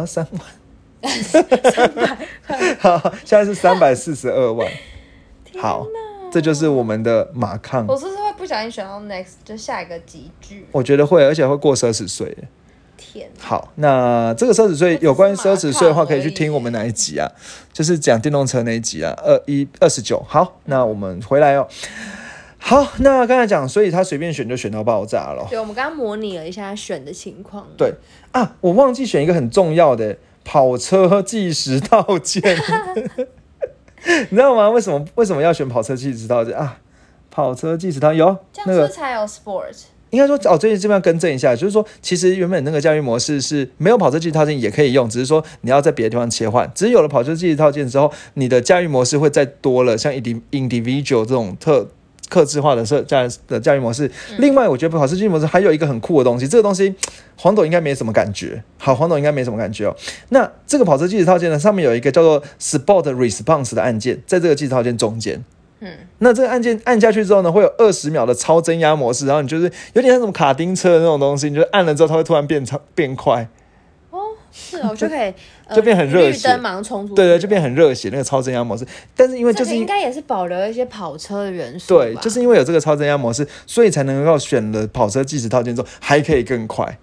[0.00, 0.40] 啊三万，
[1.10, 1.42] 三
[1.92, 2.16] 百。
[2.78, 4.68] 好，现在是三百四十二万。
[5.60, 5.86] 好，
[6.34, 7.86] 这就是我们的马抗。
[7.86, 10.66] 我是不是会不小心选到 next 就下一个集句？
[10.72, 12.36] 我觉得会，而且会过奢侈税。
[12.96, 17.30] 天，好，那这个奢侈税有关奢侈税的话，可以去听我们哪一集啊？
[17.72, 20.20] 就是讲电动车那一集啊，二一二十九。
[20.26, 21.68] 好，那我们回来哦。
[22.58, 25.46] 好，那刚才讲，所以他随便选就选到爆炸了。
[25.48, 27.64] 对，我们刚刚模拟了一下选的情况。
[27.76, 27.94] 对
[28.32, 32.42] 啊，我忘记选一个很重要的跑车计时套件，
[34.30, 34.70] 你知道吗？
[34.70, 36.78] 为什么为什么要选跑车计时套件啊？
[37.30, 39.74] 跑车计时套有这样那个是不是才有 sport？
[40.10, 46.70] 应该说哦，最近这边要更正一下，就是说，其实原本那个教育模式是没有跑车计时套件也可以用，只是说你要在别的地方切换。
[46.72, 51.88] 只是有了跑车计时套件之后，你的驾驭模式会再多了，像 indi individual 这种特
[52.34, 54.10] 克制化的设驾的教育模式。
[54.38, 56.92] 另外，我觉得跑车计时模式还有一个很酷的东西，这个东西
[57.36, 58.60] 黄董应该没什么感觉。
[58.76, 59.94] 好，黄董应该没什么感觉哦。
[60.30, 65.44] 那这个跑车计时套件呢，上面有一个叫做 Sport Response 的按键，在这个计时套件中间。
[65.80, 73.46] 嗯，那这个按键按下去之后呢，会有二十秒的超增压模式，然后你就是有点像什么卡丁车的那种东西，你就按了之后，它会突然变超变快，
[74.10, 74.18] 哦，
[74.50, 75.34] 是哦，就可以呃
[75.72, 77.14] 就变很热血绿灯盲冲出去。
[77.14, 78.86] 对对，就变很热血那个超增压模式。
[79.16, 81.96] 但是因为就是应该也是保留一些跑车的元素。
[81.96, 86.98] 对，就是因为有这个超增压模式，所以才能够选了跑车计时套件之后还可以更快。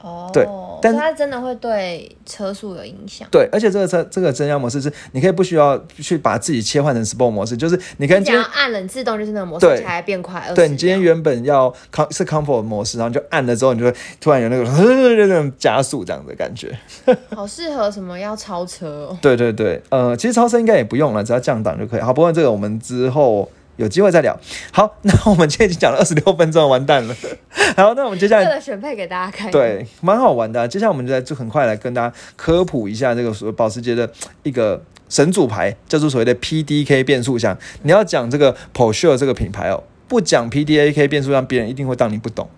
[0.00, 0.46] 哦，对
[0.82, 3.26] 但它真的会对车速有影响。
[3.30, 10.50] 对，而且这个车这个增压模式是你可以不需要去把自己切换成 Sport 模式，就是你跟你今天只要按了，自动就是那个模式，对而且还变快。
[10.54, 14.64] 对你今天原本要 com 是 Comfort 模式，然后你就按了之后，你就会突然有那个
[15.26, 16.76] 那种加速这样的感觉。
[17.34, 19.18] 好适合什么要超车哦。
[19.20, 22.00] 对对对，呃，其实超车应该也不用了，只要降档就可以。
[22.00, 24.38] 好，不过这个我们之后有机会再聊。
[24.72, 27.14] 好， 那我们今天已经讲了二十六分钟，完蛋了。
[27.76, 34.10] 好，那我们接下来为了选配给大家看。，对，蛮好玩的啊、接下来我们就来就很快来跟大家科普一下这个所保时捷的
[34.42, 37.56] 一个神主牌，叫做所谓的 PDK 变速箱。
[37.82, 42.48] 你要讲这个 Porsche 这个品牌哦，不讲 PDK 变速箱，别人一定会当你不懂。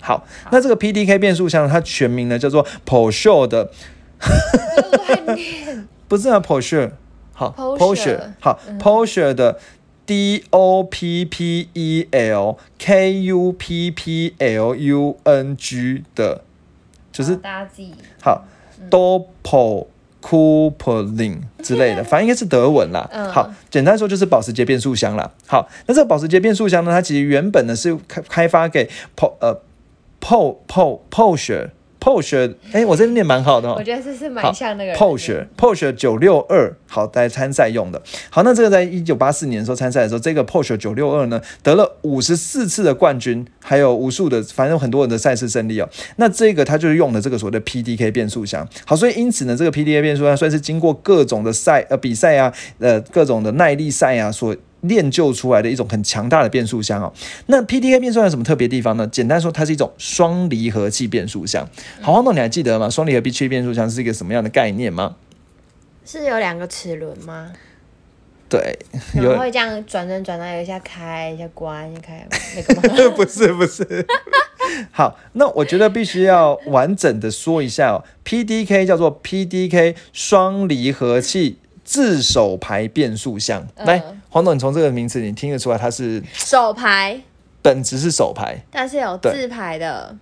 [0.00, 3.70] 好，那这个 PDK 变速箱它全名呢叫做 Porsche 的。
[6.08, 6.90] 不是啊 Porsche，
[7.32, 9.58] 好 Porsche 好 Porsche 的
[10.06, 16.42] D O P P E L K U P P L U N G 的，
[17.12, 18.44] 就是好大家自己好
[18.90, 19.86] Doppel
[20.22, 23.08] Coupling 之类的， 反正应该是德文啦。
[23.12, 25.30] 嗯好，简单说就是保时捷变速箱啦。
[25.46, 29.60] 好，那这个保时捷变速箱呢，它其实原本呢是开开发给 Po 呃
[30.20, 31.70] Po Po Porsche
[32.04, 33.82] Porsche，哎，我这边念蛮好的哦我。
[33.82, 38.02] 觉得这是好蛮像那个 Porsche Porsche 九六二，好来参赛用的。
[38.28, 45.88] 好，那这个在一九八四年的时候参赛的时候，这个 Porsche 九六二呢得了五十四次的冠军，还有无数的反正很多人的赛事胜利哦。
[46.16, 48.68] 那这个它就是用的这个所谓的 PDK 变速箱。
[48.84, 54.54] 好，所以因此呢，这个 PDK 变速箱算是经过各种的赛呃比赛啊，呃各种的耐力赛啊所。
[54.88, 57.12] 练就出来的一种很强大的变速箱哦。
[57.46, 59.06] 那 PDK 变速箱有什么特别地方呢？
[59.06, 61.68] 简单说，它是一种双离合器变速箱。
[62.00, 62.88] 好，黄总，你还记得吗？
[62.88, 65.16] 双离合器变速箱是一个什么样的概念吗？
[66.06, 67.52] 是有两个齿轮吗？
[68.46, 68.78] 对，
[69.14, 72.62] 然后有会这样转转转，到有一下开一下关一下开那
[72.94, 73.10] 个？
[73.16, 74.06] 不是不是。
[74.92, 78.04] 好，那我觉得必须要完整的说一下哦。
[78.24, 83.66] PDK 叫做 PDK 双离合器自手排变速箱。
[83.76, 84.02] 嗯来，
[84.34, 87.20] 黄总，你从这个名词你听得出来它是手牌，
[87.62, 90.12] 本质是手牌，但是有对自排的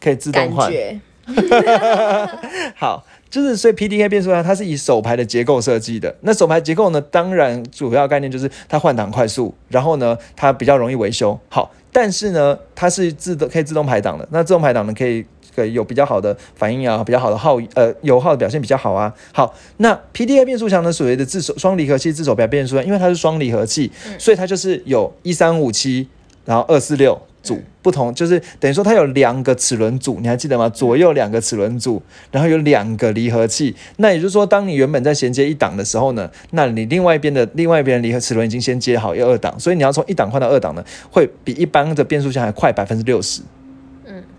[0.00, 0.72] 可以自动换。
[0.72, 0.98] 觉。
[2.74, 6.16] 好，就是所以 PDK 变速箱它是以手排的结构设计的。
[6.22, 11.38] 那手排结构呢，当然主要概念就是它换挡快速，然后呢它比较容易维修。
[11.50, 14.26] 好，但是呢它是自动可以自动排档的。
[14.30, 15.26] 那自动排档呢可以。
[15.54, 19.12] 可以有比较好的反应啊，比较好的耗呃油耗的表现比较好啊。
[19.32, 26.08] 好，那 PDA 变速箱呢，所谓的自手双离合器自手排变速箱，因为它是双离合器，所以它就是有一三五七，
[26.44, 30.68] 然后二四六组不同，就是等于说它有两个齿轮组，你还记得吗？
[30.68, 33.74] 左右两个齿轮组，然后有两个离合器。
[33.96, 43.42] 那也就是说，当你原本在衔接一档的时候呢，那你另外一边的另外一边的离合齿轮已经先接好要二档，所以你要从一档换到二档呢，会比一般的变速箱还快百分之六十。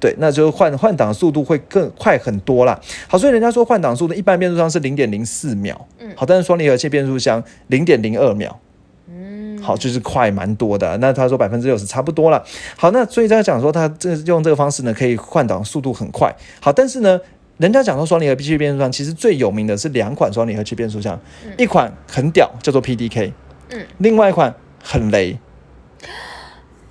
[0.03, 2.77] 嗯，对，那就换换挡速度会更快很多啦。
[3.07, 8.59] 好，所以人家说换挡速度，一般变速箱是零点零四秒，嗯好，但是双离合器变速箱零点零二秒。
[9.07, 10.97] 嗯，好，就是快蛮多的。
[10.97, 12.43] 那他说百分之六十差不多了。
[12.75, 16.33] 好，那所以他讲说他这用这个方式呢，可以换挡速度很快。
[16.59, 17.19] 好，但是呢，
[17.57, 21.17] 人家讲说双离合器变速箱其实最有名的是两款双离合器变速箱，
[21.57, 23.31] 一款很屌，叫做 PDK，
[23.69, 25.37] 嗯，另外一款很雷，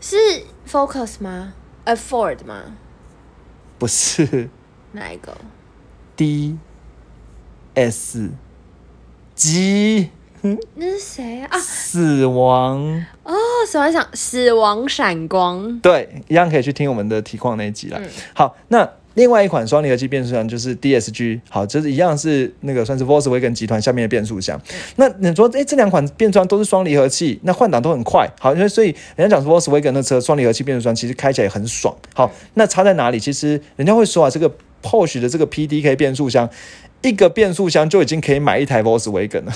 [0.01, 0.16] 是
[0.68, 2.77] Focus 吗？？Afford 吗？
[3.83, 4.49] 不是
[4.92, 5.37] 哪一个
[6.14, 6.57] ？D
[7.75, 8.31] S
[9.35, 10.09] G
[10.75, 11.49] 那是谁啊？
[11.51, 13.05] 啊死亡。
[13.25, 13.35] 哦，
[13.66, 17.99] 死亡闪死亡闪光，对，一样可以去听我们的提况那一集了。
[17.99, 24.61] 嗯好，那另外一款双离合器变速箱就是 DSG，好，就是一样是那个算是 Volkswagen 集团下面的变速箱。
[24.70, 31.94] 嗯那你说，哎，这两款变速箱都是双离合器，那换挡都很快，好，因为所以人家讲说 Volkswagen 的车双离合器变速箱其实开起来也很爽。
[32.14, 33.18] 好，那差在哪里？
[33.18, 34.51] 其实人家会说啊，这个
[34.83, 36.48] Porsche 的这个 PDK 变速箱。
[37.03, 39.53] 一个变速箱就已经可以买一台 Volkswagen 了，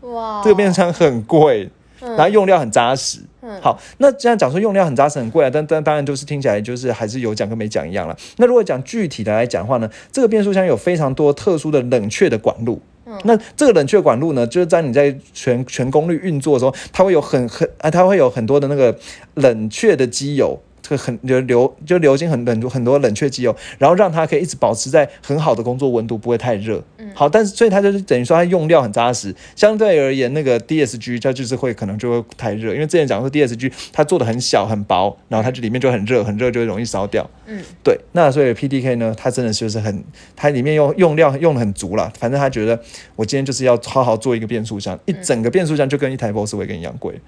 [0.00, 1.70] 哇，这个变速箱很贵，
[2.10, 3.20] 然后用料很扎实。
[3.42, 8.16] 嗯好，那这样讲说用料很扎实很贵啊，但但当然就是听起来就是还是有讲跟没讲一样了。
[8.38, 12.80] 那如果讲具体的来讲的话呢，这个变速箱有非常多特殊的冷却的管路。
[13.24, 18.96] 那这个冷却管路呢，就是在你在全全功率运作的时候，它会有很很啊，它会有很多的那个
[19.34, 20.58] 冷却的机油。
[20.86, 26.84] 这个很就流就流经很很多很多冷却机油，然后让它可以一直保持在很好的工作温度，不会太热。
[27.14, 37.28] 好，但是所以它就是等于说它用料很扎实，相对而言那个 DSG 它就是会可能就会太热，因为之前讲说 DSG 它做的很小很薄，然后它就里面就很热，很热就会容易烧掉。
[37.46, 40.04] 嗯，对，那所以 PDK 呢，它真的就是很，
[40.36, 42.78] 它里面用用料用的很足了，反正他觉得
[43.16, 47.18] 我今天就是要好好做一个变速箱，一整个变速箱就跟一台 Volkswagen 一样贵。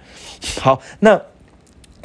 [0.61, 1.19] 好，那。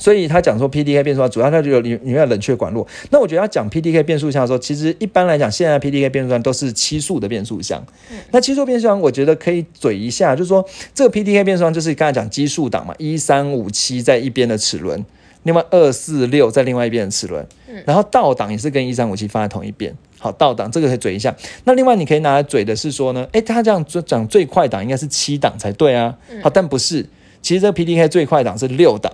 [0.01, 2.87] 所以他讲说 PDK 变速箱，主要它就有里里面有冷却管路。
[3.11, 7.85] 那我觉得要讲 PDK 变速箱的时候，其实一般来讲，现在 PDK 变速箱都是七速的变速箱。
[8.31, 15.05] 那七速变速箱，我觉得可以嘴一下，就是说这个 PDK 变速箱就是刚才讲基数档嘛，一三五七在一边的齿轮，
[15.43, 17.45] 另外二四六在另外一边的齿轮，
[17.85, 19.95] 然后倒档也是跟一三五七放在同一边。
[20.17, 21.35] 好，倒档这个可以嘴一下。
[21.65, 26.17] 那另外你可以拿来嘴的是说呢，诶，它这样讲最快档应该是七档才对啊。
[26.41, 27.07] 好，但不是，
[27.43, 29.13] 其实这个 PDK 最快档是六档。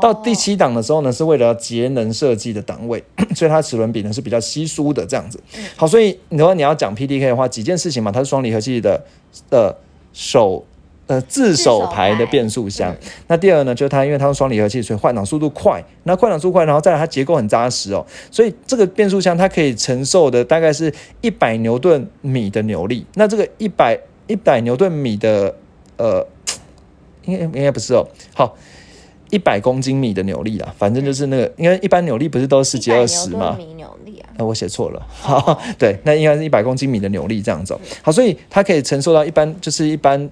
[0.00, 3.02] 到第七档的时候呢，是为了要节能设计的档位，
[3.36, 5.40] 所以它齿轮比呢是比较稀疏的这样子。
[5.76, 9.04] 好，所以如果你要讲 PDK 的话，几件事情嘛，它是双离合器的
[9.50, 9.74] 呃
[10.12, 10.64] 手
[11.06, 12.94] 呃自手排的变速箱。
[13.26, 15.84] 那第二呢，就是它因为它是双离合器，所以换挡速度快。
[16.04, 23.06] 那换挡速度快，然后再来它结构很扎实哦，所以这个变速箱它可以承受的大概是一百牛顿米的扭力。
[23.14, 25.54] 那这个一百一百牛顿米的
[25.96, 26.26] 呃，
[27.24, 28.56] 应该应该不是哦，好。
[29.30, 33.54] 一百公斤米的扭力啦，反正就是那个，因为一般扭力不是都十几二十吗？
[33.58, 37.80] 米扭力啊，哎、我写错了，好，对，那应该是一百公斤米的扭力这样子、哦。
[38.02, 40.28] 好，所以它可以承受到一般就是一般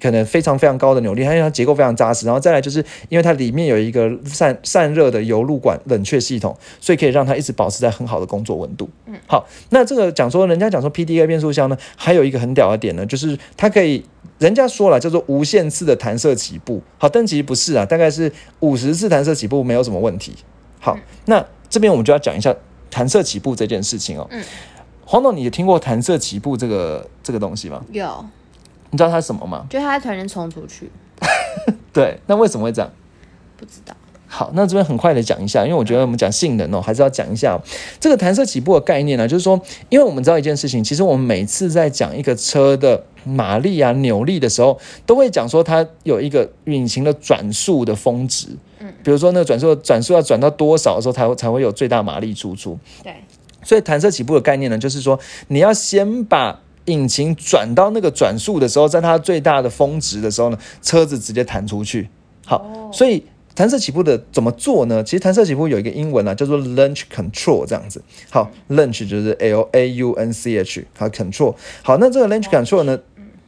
[0.00, 8.88] 可能非常非常高的扭力，它因为它结构非常扎实，然后再来就是因为它里面有一个散散热的油路管冷却系统，所以可以让它一直保持在很好的工作温度。
[9.06, 14.04] 嗯，好，那这个讲说人家讲说 PDA 变速箱呢，还有一个很屌的点呢，就是它可以。
[14.38, 20.34] 人家说了叫做无限次的弹射起步，好，但其实不是啊，大概是五十次弹射起步没有什么问题。
[20.80, 22.54] 好，那这边我们就要讲一下
[22.90, 24.26] 弹射起步这件事情哦。
[24.30, 24.44] 嗯，
[25.04, 27.82] 黄总，你有听过弹射起步这个这个东西吗？
[27.92, 28.24] 有，
[28.90, 29.66] 你知道它是什么吗？
[29.70, 30.90] 就他突然间冲出去，
[31.92, 32.90] 对，那为什么会这样？
[33.56, 33.94] 不知道。
[34.26, 37.62] 好，那这边很快的讲一下，因为我觉得我们讲性能哦，还是要讲一下、哦、
[38.00, 48.48] 这个弹射起步的概念呢、就是说，因为我们知道一件事情，其实我们每次在讲一个车的马力啊、扭力的时候，都会讲说它有一个引擎的转速的峰值，
[48.80, 52.78] 嗯，比如说那个转速转速要转到多少的时候，才会才会有最大马力输出。
[53.02, 53.14] 对，
[53.62, 62.08] 所以弹射起步的概念呢，就是说你要先把引擎转到那个转速的时候，在它最大的峰值的时候呢，车子直接弹出去。
[62.44, 63.24] 好，所以。
[63.56, 65.04] 弹射起步的怎么做呢？
[65.04, 68.02] 其实弹射起步有一个英文啊，叫做 launch control 这样子。
[68.28, 71.54] 好，launch 就是 L A U N C H，好 control。
[71.82, 72.98] 好，那这个 launch control 呢？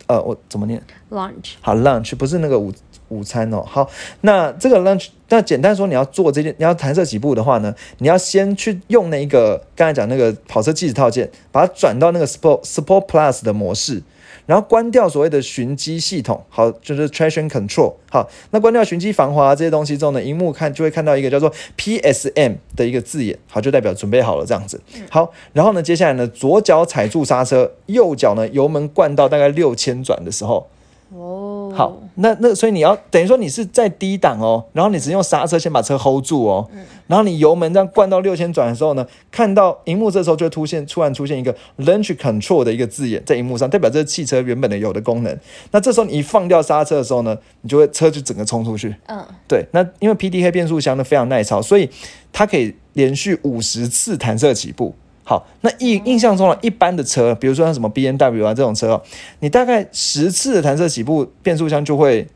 [0.07, 2.73] 呃，我怎么念 Launch 好，lunch 不是那个午
[3.09, 3.63] 午餐哦。
[3.67, 3.89] 好，
[4.23, 14.03] 那这个 lunch，那简单说，你要做这件，你要弹射几步的话呢，你要先去用那一个刚才讲那个跑车计时套件，把它转到那个 Sport Sport Plus 的模式。
[14.47, 24.81] 然后关掉所谓的寻迹系统，好，就是 traction control，好，那关掉寻迹防滑这些东西之后呢，荧幕看就会看到一个叫做 PSM 的一个字眼，好，就代表准备好了这样子。
[25.11, 30.69] 好，然后呢，接下来呢，左脚踩住刹车，右脚呢油门灌到大概六千转的时候，
[31.15, 31.46] 哦，
[31.77, 36.69] 好，那那所以你要等于说你是在低档哦，然后你只用刹车先把车 hold 住哦，
[37.07, 45.39] 然后你油门这样灌到六千转的时候呢，看到荧幕这时候就会出现突然出现一个 launch control 的一个字眼在荧幕上，代表这是汽车原本的有的功能。
[45.71, 48.95] 那这时候你一放掉刹车的时候呢，你就会车就整个冲出去。
[49.07, 51.89] 嗯，对，那因为 PDK 变速箱呢非常耐操，所以
[52.33, 54.95] 它可以连续五十次弹射起步。
[55.29, 59.03] 好，那印印象中呢，一般的车，比如说像什么 B N W 啊这种车哦，
[59.41, 62.29] 你大概十次的弹射起步，变速箱就会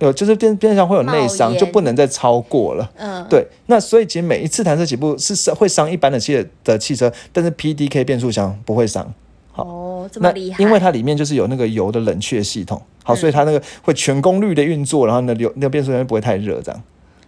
[0.00, 2.90] 有，就是变变速箱会有内伤，就不能再超过了。
[2.96, 9.14] 嗯，对，那所以其实每一次弹射起步是伤会伤一般的汽的汽车，但是 PDK 变速箱不会伤。
[9.52, 16.82] 好哦，哦，这么那厉害，因为它里面就是有那个油的冷却系统，好，所以它那个会全功率的运作，然后呢，流那个变速箱不会太热，这样。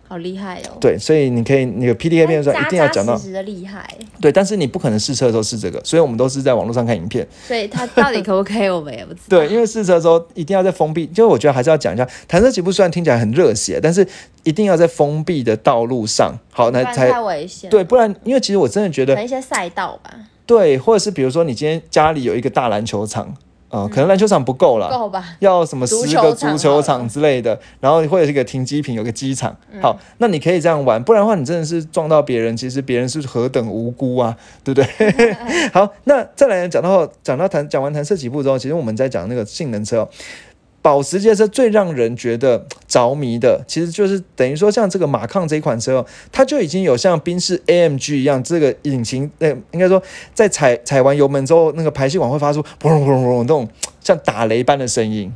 [0.08, 3.84] 好厉害哦，对，所以你可以那个 PDK 变速箱一定要讲到扎扎实实的厉害，
[4.20, 7.26] 对，但是你不可能试车的时候试这个，所以我们都是在网络上看影片。
[7.46, 9.38] 所以它到底可不可以，我们也不知道。
[9.38, 14.06] 对，因为试车的时候一定要在封闭，就我觉得还是要讲一下，弹射起步虽然听起来很热血，但是
[14.44, 17.68] 一定要在封闭的道路上，好，那才太危险。
[17.68, 20.10] 对，，不然因为其实我真的觉得一些赛道吧，
[20.46, 23.34] 对，或者是比如说你今天家里有一个大篮球场，
[23.76, 24.88] 呃，可能篮球场不够了。
[24.88, 25.22] 够吧？
[25.40, 35.34] 要什么十个足球场之类的，然后或者是一个停机坪，有个机场，嗯好，那你可以这样玩，不然的话你真的是撞到别人，其实别人是何等无辜啊，对不对？
[35.74, 40.08] 好，那再来讲到讲到弹讲完弹射起步之后，其实我们在讲那个性能车哦。
[40.86, 50.00] 保时捷车最让人觉得 着迷的，其实就是等于说像这个马抗这一款车哦，它就已经有像宾士 AMG 一样，这个引擎，呃，应该说
[50.32, 53.68] 在踩踩完油门之后，那个排气管会发出砰砰砰砰那种
[54.00, 55.34] 像打雷般的声音。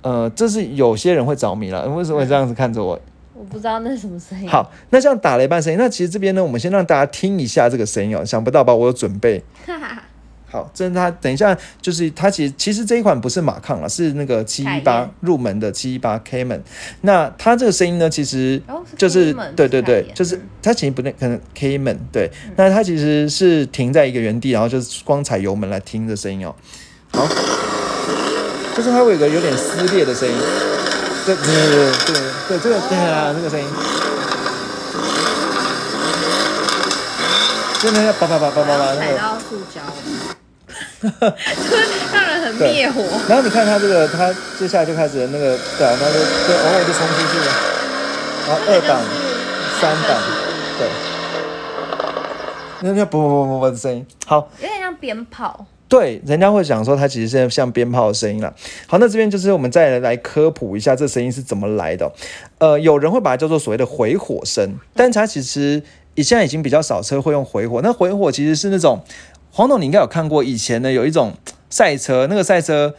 [0.00, 1.86] 呃，这是有些人会着迷了。
[1.90, 2.98] 为什么会这样子看着我？
[3.34, 8.24] 我不知道那是什么声音。，好，那像打雷般声音，那其实这边呢，我们先让大家听一下这个声音哦。
[8.24, 8.74] 想不到吧？
[8.74, 9.44] 我有准备。
[10.50, 11.10] 好，这是它。
[11.12, 16.60] 等一下，就是它其实其实这一款不是马抗了，是那个七一八入门的七一八 Cayman。
[17.02, 18.60] 那它这个声音呢，其实
[18.96, 26.54] 就是对对对就是嗯它其实不那，可能 Cayman 对，那它其实是停在一个原地，然后就是光踩油门来听的声音哦。
[27.12, 27.26] 好，
[28.76, 30.34] 就是它会有一个有点撕裂的声音。
[31.26, 32.14] 对对对对对
[32.48, 33.66] 对，这个对啊，这个声音。
[37.82, 39.00] 真的要叭叭叭叭叭叭那个。
[39.00, 39.80] 踩到塑胶，
[41.00, 43.02] 就是让人很灭火。
[43.28, 47.50] 然后你看他这个，他接下来就开始那个，对啊，然后就就偶尔就冲出去了，
[48.46, 49.00] 然后二档、
[49.80, 50.20] 三档，
[50.78, 50.88] 对，
[52.82, 55.66] 那那啵啵啵啵啵的声音，好，有点像鞭炮。
[55.88, 58.54] 对，人家会想说它其实是像鞭炮的声音了。
[58.86, 62.06] 好，那这边就是我们再来科普一下这声音是怎么来的
[62.60, 65.82] 哦、呃，有人会把它叫做所谓的回火声，但它其实
[66.18, 67.80] 现在已经比较少车会用回火。
[67.82, 69.02] 那回火其实是那种
[69.52, 71.34] 黄总，你应该有看过，以前呢有一种
[71.68, 72.94] 赛车，那个赛车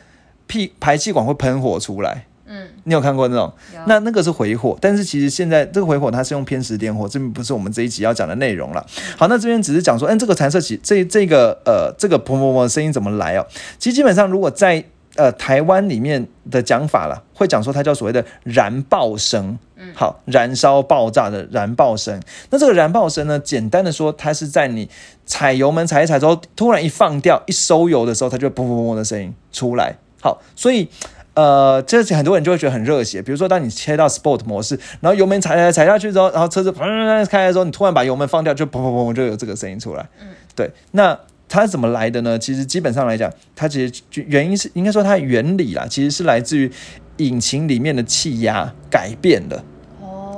[0.47, 2.26] 屁排气管会喷火出来。
[2.45, 3.54] 嗯，你有看过那种？
[3.88, 8.86] 那那个是回火，但是其实现在这个回火它是用偏时点火，这并不是我们这一集要讲的内容了。
[9.18, 13.47] 好，那这边只是讲说，嗯，这个弹射起这这个呃这个砰砰砰的声音怎么来哦？
[13.80, 14.84] 其实基本上如果在
[15.16, 19.58] 呃台湾里面的讲法了，会讲说它叫所谓的燃爆声。
[19.93, 22.21] 好，燃烧爆炸的燃爆声。
[22.49, 24.89] 那这个燃爆声呢，简单的说，它是在你
[25.25, 29.95] 踩油门踩一踩之后，突然一放掉一收油的时候，它就会砰砰砰的声音出来。
[30.21, 30.88] 好，所以。
[31.34, 33.21] 呃，这很多人就会觉得很热血。
[33.21, 40.05] 比如说，当你切到 Sport 模式，然后油门踩踩踩下去之后，然后车子砰砰砰开的时候，你突然把油门放掉，就砰砰砰就有这个声音出来。
[40.19, 40.69] 嗯，对。
[40.91, 41.17] 那
[41.47, 42.38] 它是怎么来的呢？
[42.38, 46.69] 其实基本上来讲，它其实就原因是应该说它的原理啦，其实是来自于
[47.17, 49.63] 引擎里面的气压改变了。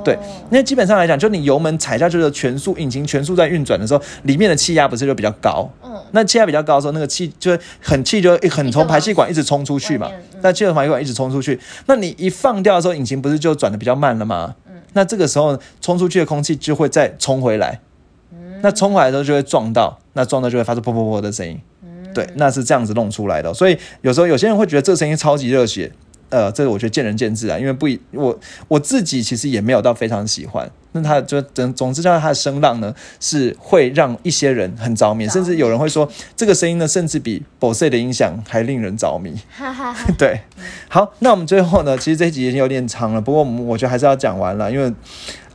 [0.03, 0.17] 哦，对，
[0.49, 5.69] 那基本上来讲，就你油门踩下去的全速，引擎全速在运转的时候，里面的气压不是就比较高？
[5.83, 10.39] 嗯，那气压比较高的时候，那个气就会很气就会很从排气管一直冲出去嘛嗯。
[10.41, 14.55] 那气从排气管一直冲出去，那你一放掉的时候，引擎不是就转的比较慢了吗？
[14.67, 17.79] 嗯那这个时候冲出去的空气就会再冲回来，
[18.31, 21.59] 嗯那冲回来的时候就会撞到，那撞到就会发出噗噗噗的声音。
[21.83, 23.51] 嗯对，那是这样子弄出来的。
[23.51, 25.91] 所以有时候有些人会觉得这个声音超级热血，
[26.33, 28.35] 呃，这个我觉得见仁见智啊，因为不一我
[28.67, 30.67] 我自己其实也没有到非常喜欢。
[30.93, 39.35] 那它就总总之，叫它的声浪呢，是会让一些人很着迷，甚至有人会说，这个声音呢，甚至比 BOSE 的音响还令人着迷。
[39.55, 40.05] 哈哈哈。
[40.17, 40.41] 对，
[40.89, 44.91] 好，那我们最后呢，其实这一集已经有点长了，不过我们我觉得还是要讲完了，因为。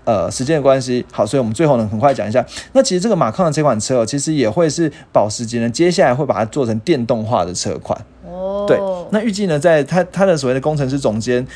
[0.05, 2.43] 呃，时间的关系，好，所以我们最后呢，很快讲一下。
[2.73, 8.01] 那其实这个马康的这款车、哦，其实也会是保时捷呢，接下来会把它做成电动化的车款。
[8.39, 8.79] 哦，对，
[9.11, 11.47] 那预计呢，在他他的所谓的工程师总监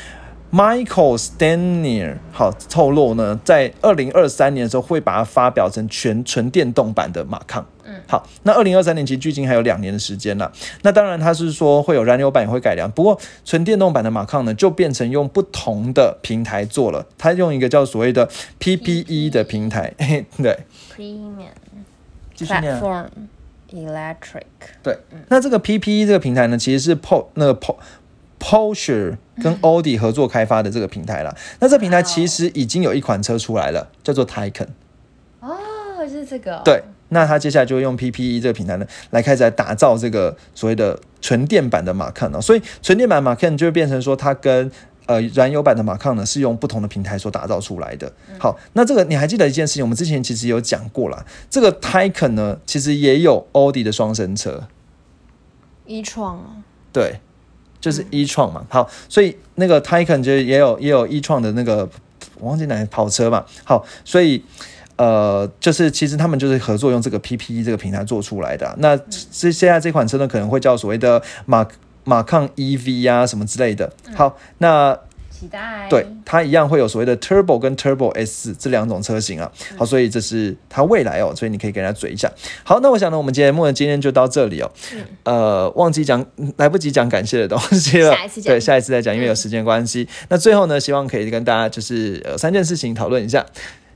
[0.51, 7.65] Michael Stanier 好透露呢，在二零二三年的时候会把它发表成全纯电动版的马抗。
[7.85, 10.51] 嗯，好，那二零二三年其实距今还有两年的时间了。
[10.83, 18.29] 那当然，它是说会有燃油版也会改良，不过纯电动版的马抗呢，就变成用不同的平台做了，它用一个叫所谓的
[18.59, 19.93] PPE 的平台。
[19.97, 20.59] 嘿对
[20.95, 21.47] ，Premium。
[22.35, 23.05] Platform
[23.73, 24.43] Electric。
[24.83, 24.97] 对，
[25.29, 27.75] 那这个 PPE 这个平台呢，其实是 Po 那个 Po
[28.39, 31.35] Porsche 跟 Audi 合作开发的这个平台啦。
[31.59, 34.67] 那这平台其实已经有一款车出来了，叫做 Taycan。
[35.39, 35.57] 哦，
[36.09, 36.61] 是这个、哦。
[36.63, 42.41] 对，那他接下来就会用 PPE 这个平台呢，来开始来打造这个所谓的纯电版的马抗哦。
[42.41, 44.69] 所以纯电版马抗就会变成说，它跟
[45.05, 48.11] 呃燃油版的马抗呢是用不同的平台所打造出来的。
[48.39, 54.67] 好，那这个你还记得一件事情，我们之前其实有讲过啦，这个 Taycan 呢其实也有奥迪的双生车。
[55.85, 57.19] 一创啊，对，
[57.81, 58.65] 就是一创嘛。
[58.69, 61.89] 好，所以那个 Taycan 就也有也有一创的那个，
[62.39, 63.45] 我忘记哪跑车嘛。
[63.65, 64.41] 好，所以
[64.95, 71.67] 呃，就是其实他们就是合作用这个 PPE 这个平台做出来的啊、那这现在这款车呢，可能会叫所谓的马
[72.03, 73.91] 马抗 EV 啊什么之类的。
[74.15, 74.97] 好，那
[75.29, 75.87] 期待。
[75.89, 79.51] 对，它一样会有所谓的 Turbo 跟 Turbo S 这两种车型啊。
[79.77, 82.31] 好，所以这是它未来哦，所以你可以给它嘴一下。
[82.63, 84.71] 好，那我想呢，我们节目呢今天就到这里哦。
[85.23, 86.25] 呃，忘记讲，
[86.57, 88.15] 来不及讲感谢的东西了。
[88.15, 90.07] 下一次对，下一次再讲，因为有时间关系。
[90.29, 93.45] 那最后呢，希望可以跟大家就是呃三件事情讨论一下。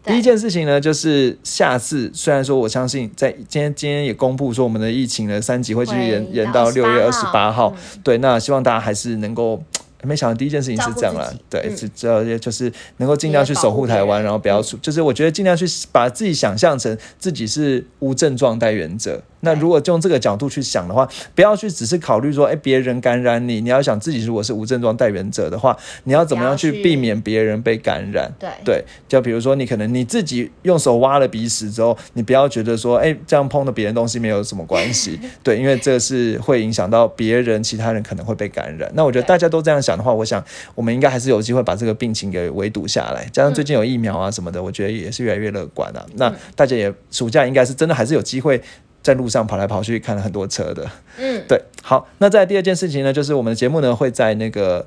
[0.07, 0.13] 对。
[0.13, 9.61] 第一件事情呢，就是下次虽然说我相信在今天今天也公布说我们的疫情的三级会继续延延到到六月二十八28号，号对，那希望大家还是能够。
[10.03, 11.23] 没想到第一件事情是这样啦。
[11.23, 11.75] 照顾自己，对，嗯。
[11.75, 19.21] 是这就是能够尽量去守护台湾，然后不要出，就是我觉得尽量去把自己想象成自己是无症状带源者。
[19.41, 28.31] 那如果用这个角度去想的话，不要去只是考虑说，哎，别人感染你，你要想自己如果是无症状带源者的话，你要怎么样去避免别人被感染？
[28.39, 38.91] 对对，就比如说你可能你自己用手挖了鼻屎之后，你不要觉得说，哎，这样碰到别人东西没有什么关系， 对，因为这是会影响到别人，其他人可能会被感染。
[38.95, 40.43] 那我觉得大家都这样想的话，我想
[40.75, 43.27] 我们应该还是有机会把这个病情给围堵下来。
[43.31, 46.05] 加上最近有疫苗啊什么的，我觉得也是越来越乐观啊。
[46.15, 48.61] 那大家也暑假应该是真的还是有机会。
[49.07, 50.85] 在路上跑来跑去，看了很多车的。
[51.17, 54.85] 嗯，对，好，那在第二件事情呢，就是我们的节目呢会在那个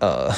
[0.00, 0.28] 呃，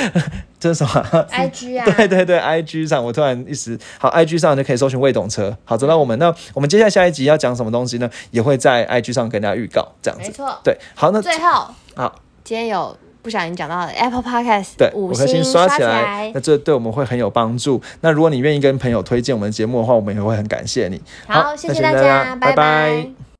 [0.60, 5.56] 这是什么啊？IG 啊， 对对对，IG 上我突然一时好，IG 上就可以搜寻未懂车。
[5.64, 6.18] 好，走到我们。
[6.18, 8.10] 那我们接下来下一集要讲什么东西呢？
[8.32, 10.28] 也会在 IG 上跟大家预告，这样子。
[10.28, 10.60] 没错。
[10.62, 12.94] 对，好，那最后，好，今天有
[13.28, 17.78] 不小心讲到的 Apple Podcast，对，五五颗星刷刷起来，那这对我们会很有帮助。
[18.00, 20.98] 那如果你愿意跟朋友推荐我们的节目的话，我们也会很感谢你。
[21.26, 23.27] 好，谢谢大大家，拜拜拜